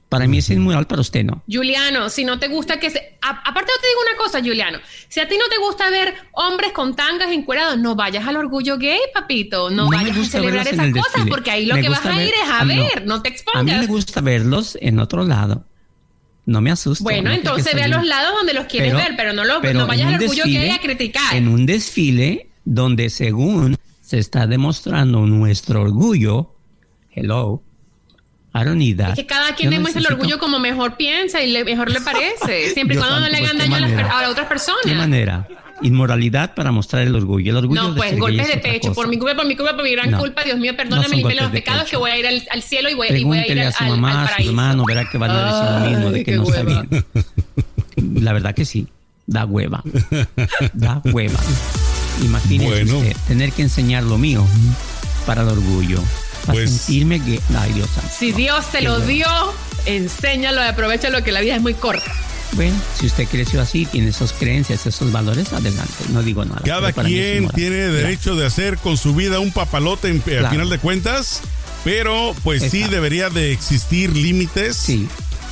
[0.09, 1.43] Para mí es inmoral, para usted no.
[1.51, 3.19] Juliano, si no te gusta que se...
[3.21, 4.79] aparte yo te digo una cosa, Juliano.
[5.09, 8.79] Si a ti no te gusta ver hombres con tangas encuerados, no vayas al orgullo
[8.79, 9.69] gay, papito.
[9.71, 12.65] No, vayas a celebrar esas cosas, porque ahí lo que vas a ir es a
[12.65, 13.61] ver, no, te expongas.
[13.61, 15.65] A mí me gusta verlos en otro lado.
[16.45, 17.03] No me asusta.
[17.03, 20.15] Bueno, entonces ve a los lados donde los quieres ver, pero no, lo, no vayas
[20.15, 21.35] al orgullo gay a criticar.
[21.35, 26.55] En un desfile donde según se está demostrando nuestro orgullo,
[27.13, 27.65] hello,
[28.63, 32.71] es que cada quien demuestra el orgullo como mejor piensa y le, mejor le parece,
[32.75, 33.77] siempre y cuando no le hagan daño
[34.11, 34.81] a, otras personas.
[34.85, 35.47] ¿Qué manera?
[35.83, 37.51] inmoralidad para mostrar el orgullo.
[37.51, 39.75] El orgullo No, de pues golpes es de pecho, por mi culpa, por mi culpa,
[39.75, 40.19] por mi gran No.
[40.19, 41.91] culpa, Dios mío, No perdóname, golpes los pecados pecho.
[41.91, 43.85] que voy a ir al, al cielo y voy, y voy a ir a su
[43.85, 46.45] al- al mamá, a su hermano, verá que a decir lo mismo de que no
[46.45, 47.05] está bien.
[48.25, 48.89] La verdad que sí,
[49.27, 49.83] da hueva.
[50.73, 51.39] Da hueva.
[52.23, 52.99] Imagínese Bueno.
[52.99, 54.47] usted tener que enseñar lo mío
[55.27, 56.01] para el orgullo.
[56.47, 57.41] Para Pues- sentirme que.
[57.59, 58.11] Ay, Dios santo.
[58.19, 59.07] Si Dios te lo hueva.
[59.07, 59.27] dio,
[59.87, 62.13] enséñalo y aprovecha que la vida es muy corta.
[62.53, 65.93] Bueno, si usted creció así, tiene esas creencias, esos valores, adelante.
[66.11, 66.63] No digo nada.
[66.65, 70.51] Cada quien tiene derecho de hacer con su vida un papalote en- al Claro.
[70.51, 71.41] final de cuentas,
[71.85, 72.95] pero pues sí Exacto.
[72.95, 74.77] debería de existir límites.
[74.77, 75.09] Sí.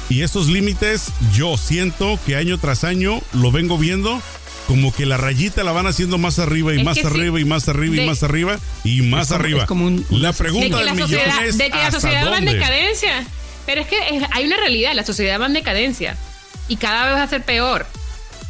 [0.08, 4.22] Y esos límites yo siento que año tras año lo vengo viendo
[4.66, 7.06] como que la rayita la van haciendo más arriba y Es más que sí.
[7.06, 9.66] arriba y más arriba y De- más arriba y más como- arriba.
[9.66, 11.86] como un- la una- De pregunta que del la millón sociedad, es de que la
[11.86, 12.54] ¿hasta sociedad va en dónde?
[12.54, 13.26] decadencia.
[13.66, 16.16] Pero es que es- hay una realidad, la sociedad va en decadencia
[16.68, 17.86] y cada vez va a ser peor.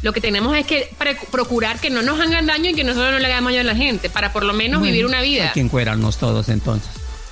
[0.01, 0.89] Lo que tenemos es que
[1.31, 3.75] procurar que no nos hagan daño y que nosotros no le hagamos daño a la
[3.75, 5.45] gente, para por lo menos Bueno, vivir una vida.
[5.47, 6.89] Hay que encuerarnos todos entonces.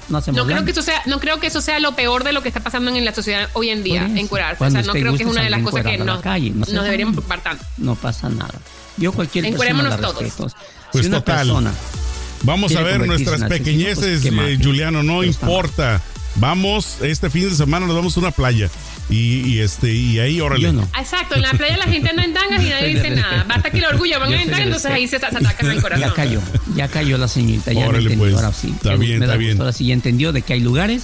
[0.10, 2.42] No, No creo que eso sea, no creo que eso sea lo peor de lo
[2.42, 4.64] que está pasando en la sociedad hoy en día, encuerarse.
[4.64, 6.50] O sea, no creo que es una de las cosas que a la nos, calle,
[6.50, 7.64] no nos deberíamos preocupar tanto.
[7.78, 8.54] No pasa nada.
[8.98, 10.22] Yo cualquier persona la todos.
[10.22, 10.48] respeto.
[10.92, 11.38] Pues si una total.
[11.48, 11.74] persona
[12.44, 14.54] Vamos a ver nuestras asesino, pequeñeces, pues, mate.
[14.54, 16.02] eh, Juliano, no importa.
[16.36, 18.68] Vamos, este fin de semana nos vamos a una playa
[19.10, 20.74] y, y este y ahí órale.
[20.74, 20.82] no.
[21.00, 23.44] Exacto, en la playa la gente anda en y nadie dice nada.
[23.48, 26.08] Basta que el orgullo van a entrar, entonces ahí se, se atacan al corazón.
[26.10, 26.42] Ya cayó,
[26.76, 28.36] ya cayó la señorita, ya Órale, entendió, pues.
[28.36, 28.74] ahora sí.
[28.76, 29.60] Está Me- bien, me da está bien.
[29.62, 31.04] Ahora sí ya entendió de que hay lugares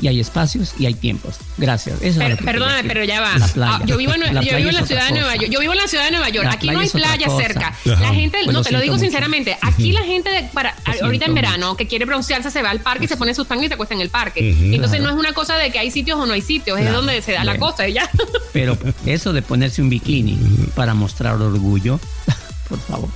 [0.00, 1.36] y hay espacios y hay tiempos.
[1.58, 1.96] Gracias.
[2.00, 3.36] Eso es Pero, lo que perdóname, pero ya va.
[3.38, 3.72] La playa.
[3.76, 5.36] Ah, yo vivo en, La yo vivo en la es ciudad de Nueva.
[5.36, 5.48] York.
[5.50, 6.46] Yo vivo en la ciudad de Nueva York.
[6.46, 7.66] La Aquí no hay es playa cerca.
[7.68, 8.00] Ajá.
[8.00, 9.02] La gente, Pues no lo te lo digo mucho.
[9.04, 12.70] sinceramente, aquí la gente de- para Lo ahorita en verano que quiere broncearse se va
[12.70, 14.50] al parque y se pone sus tangas y se acuesta en el parque.
[14.50, 15.04] Entonces Claro.
[15.04, 16.98] no es una cosa de que hay sitios o no hay sitios, es Claro.
[16.98, 18.08] donde se da la cosa y ya.
[18.52, 20.38] Pero eso de ponerse un bikini
[20.74, 22.00] para mostrar orgullo,
[22.68, 23.08] por favor.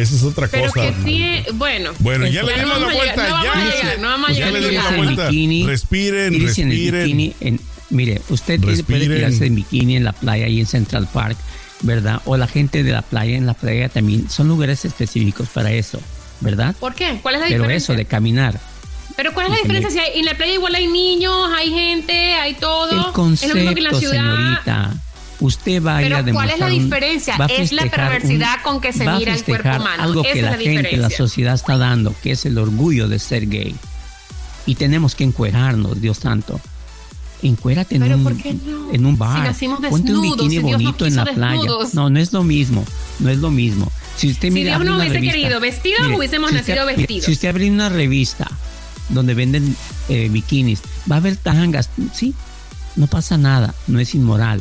[0.00, 0.86] Esa es otra Pero cosa.
[0.86, 1.90] que tiene, bueno.
[1.98, 2.50] Bueno, ya Eso.
[2.50, 3.16] le dimos la vuelta.
[3.28, 3.32] ya.
[3.32, 5.28] vamos a Dice- llegar, no vamos a ya llegar le a dimos la vuelta.
[5.28, 7.02] bikini, respiren, en respiren.
[7.04, 9.16] bikini en- mire, usted tiene- puede Respiren.
[9.18, 11.36] tirarse en bikini en la playa y en Central Park,
[11.82, 12.20] ¿verdad?
[12.24, 14.28] O la gente de la playa en la playa también.
[14.30, 16.00] Son lugares específicos para eso,
[16.40, 16.74] ¿verdad?
[16.78, 17.18] ¿Por qué?
[17.22, 17.92] ¿Cuál es la Pero diferencia?
[17.94, 18.58] eso de caminar.
[19.16, 19.90] Pero ¿cuál es la diferencia?
[19.90, 22.90] Si hay- en la playa igual hay niños, hay gente, hay todo.
[22.90, 24.36] El es lo mismo que en la concepto, ciudad.
[24.36, 24.94] señorita.
[25.40, 27.36] Usted va a ir a ¿cuál es la demostrar un- diferencia?
[27.38, 30.02] a Es la perversidad con que se mira el cuerpo humano.
[30.02, 33.18] Algo Esa que la, la gente, la sociedad está dando, que es el orgullo de
[33.20, 33.74] ser gay.
[34.66, 36.60] Y tenemos que encuerarnos, Dios santo.
[37.40, 38.92] Encuérate en, un, ¿por qué no?
[38.92, 39.44] en un Si bar.
[39.44, 41.52] nacimos Ponte un desnudos, bikini si Dios bonito en la quiso playa.
[41.60, 41.94] desnudos.
[41.94, 42.84] No, no es lo mismo.
[43.20, 43.92] No es lo mismo.
[44.16, 46.72] Si usted Si mira, Dios abre nos una hubiese revista- querido vestidos, hubiésemos si usted-
[46.74, 47.24] nacido mire, vestidos.
[47.26, 48.50] Si usted abre una revista
[49.08, 49.76] donde venden
[50.08, 52.34] eh, bikinis, va a haber tangas, sí,
[52.96, 54.60] no pasa nada, no es inmoral.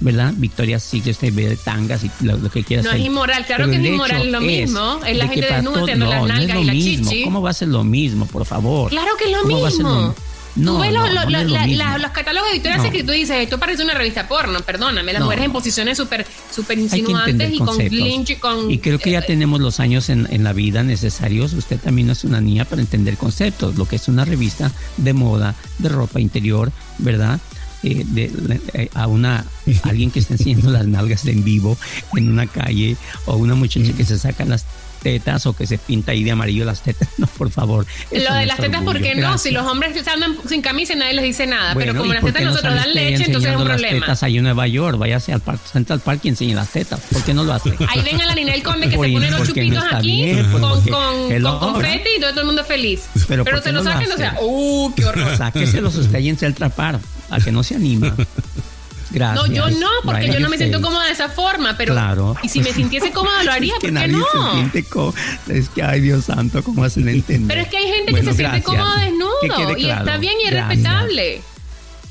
[0.00, 0.32] ¿Verdad?
[0.36, 3.00] Victoria Secret usted ve tangas y lo, lo que quiera No hacer.
[3.00, 5.00] es inmoral, claro Pero que es inmoral, lo mismo.
[5.04, 6.72] Es la de gente para desnuda haciendo las no, no es nalgas lo y la
[6.72, 7.10] mismo.
[7.10, 7.24] chichi.
[7.24, 8.90] ¿Cómo va a ser lo mismo, por favor?
[8.90, 10.00] Claro que es lo ¿Cómo va a ser mismo.
[10.00, 10.14] lo-
[10.56, 11.84] No, tú ves no, los, no, los- no es lo la- mismo.
[11.84, 12.84] la- los catálogos de Victoria's No.
[12.84, 15.58] Secret y tú dices, esto parece una revista porno, perdóname, las No, mujeres en no.
[15.58, 16.24] posiciones súper
[16.54, 18.70] super insinuantes y con clinch y con...
[18.70, 21.52] Y creo que ya eh, tenemos los años en, en la vida necesarios.
[21.54, 23.76] Usted también no es una niña para entender conceptos.
[23.76, 27.40] Lo que es una revista de moda, de ropa interior, ¿verdad?
[27.84, 29.44] Eh, de, eh, a una
[29.84, 31.78] alguien que está enseñando las nalgas en vivo
[32.16, 34.64] en una calle o una muchacha que se saca las
[35.02, 37.08] tetas o que se pinta ahí de amarillo las tetas.
[37.18, 37.84] No, por favor.
[38.12, 39.38] Lo de las tetas, ¿por qué no?
[39.38, 42.42] Si los hombres andan sin camisa nadie les dice nada, pero como ¿y las tetas
[42.42, 44.00] no nosotros dan leche, entonces es un enseñando las problema.
[44.06, 47.00] tetas ahí en Nueva York, váyase al Park, Central Park y enseñe las tetas.
[47.00, 47.70] ¿Por qué no lo hace?
[47.88, 51.42] Ahí ven a la Ninel Conde que se pone no chupitos aquí bien, con, con,
[51.42, 53.02] con confeti y todo el mundo feliz.
[53.26, 55.36] Pero Pero, ¿por qué se lo sacan, o sea, ¡uh, qué horror!
[55.36, 57.00] Sáqueselos usted ahí en Central Park,
[57.30, 58.14] a que no se anima.
[59.10, 59.48] Gracias.
[59.48, 62.36] No, yo no, porque yo no me siento cómoda de esa forma, pero Claro.
[62.42, 64.50] y si me sintiese cómoda lo haría, Es que ¿por qué nadie no?
[64.50, 65.14] se siente co-
[65.48, 67.48] Es que, ay Dios santo, ¿cómo hacen entender?
[67.48, 70.00] Pero es que hay gente Bueno, que se siente cómoda Que desnudo y claro.
[70.04, 70.68] está bien y es Gracias.
[70.76, 71.42] respetable.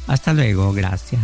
[0.08, 1.22] Hasta luego, gracias.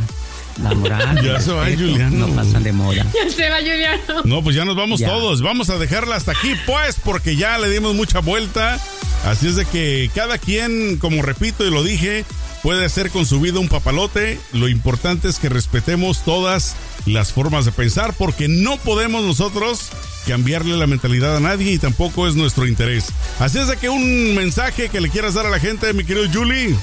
[0.62, 1.20] La moral.
[1.26, 2.28] Ya se va, Juliano.
[2.28, 3.04] No pasan de moda.
[3.12, 4.22] Ya se va Juliano.
[4.26, 5.08] No, pues ya nos vamos Ya.
[5.08, 5.41] todos.
[5.41, 8.80] Vamos a dejarla hasta aquí, pues, porque ya le dimos mucha vuelta.
[9.26, 12.26] Así es de que cada quien, como repito y lo dije,
[12.64, 14.39] puede hacer con su vida un papalote.
[14.53, 19.89] Lo importante es que respetemos todas las formas de pensar, porque no podemos nosotros
[20.26, 23.09] cambiarle la mentalidad a nadie y tampoco es nuestro interés.
[23.39, 26.26] Así es de que un mensaje que le quieras dar a la gente, mi querido
[26.34, 26.76] Julie.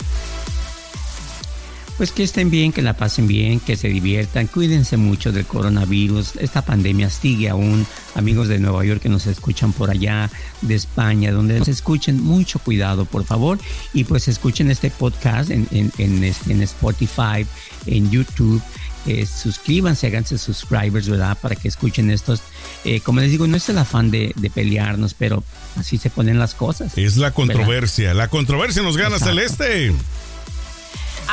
[2.01, 6.36] Pues que estén bien, que la pasen bien, que se diviertan, cuídense mucho del coronavirus.
[6.36, 7.86] Esta pandemia sigue aún.
[8.14, 10.30] Amigos de Nueva York que nos escuchan por allá,
[10.62, 13.59] de España, donde nos escuchen, mucho cuidado, por favor.
[13.92, 17.44] Y pues escuchen este podcast en, en, en, en Spotify,
[17.84, 18.62] en YouTube
[19.07, 21.36] eh, suscríbanse, háganse subscribers, ¿verdad?
[21.40, 22.42] Para que escuchen estos.
[22.84, 25.42] Eh, como les digo, no es el afán de, de, pelearnos, pero
[25.76, 26.96] así se ponen las cosas.
[26.98, 28.09] Es la controversia.
[28.09, 28.24] ¿verdad?
[28.24, 29.34] La controversia nos gana Exacto.
[29.34, 29.92] Celeste.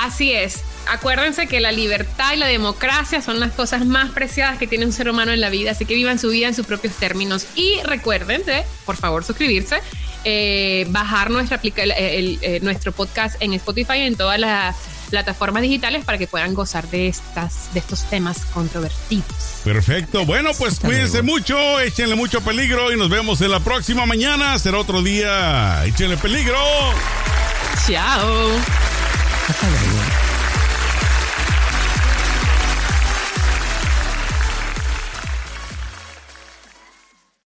[0.04, 0.62] Así es.
[0.90, 4.94] Acuérdense que la libertad y la democracia son las cosas más preciadas que tiene un
[4.94, 7.48] ser humano en la vida, así que vivan su vida en sus propios términos.
[7.56, 9.80] Y recuerden de, por favor, suscribirse,
[10.24, 14.76] eh, bajar nuestra aplica el, el, eh, nuestro podcast en Spotify y en todas las
[15.10, 19.26] plataformas digitales para que puedan gozar de estas de estos temas controvertidos.
[19.64, 20.26] Perfecto.
[20.26, 21.34] Bueno, pues Hasta cuídense luego.
[21.34, 24.60] mucho, échenle mucho peligro y nos vemos en la próxima mañana.
[24.60, 25.86] Será otro día.
[25.86, 26.58] Échenle peligro.
[27.88, 28.97] Chao.
[29.48, 30.27] Hasta luego.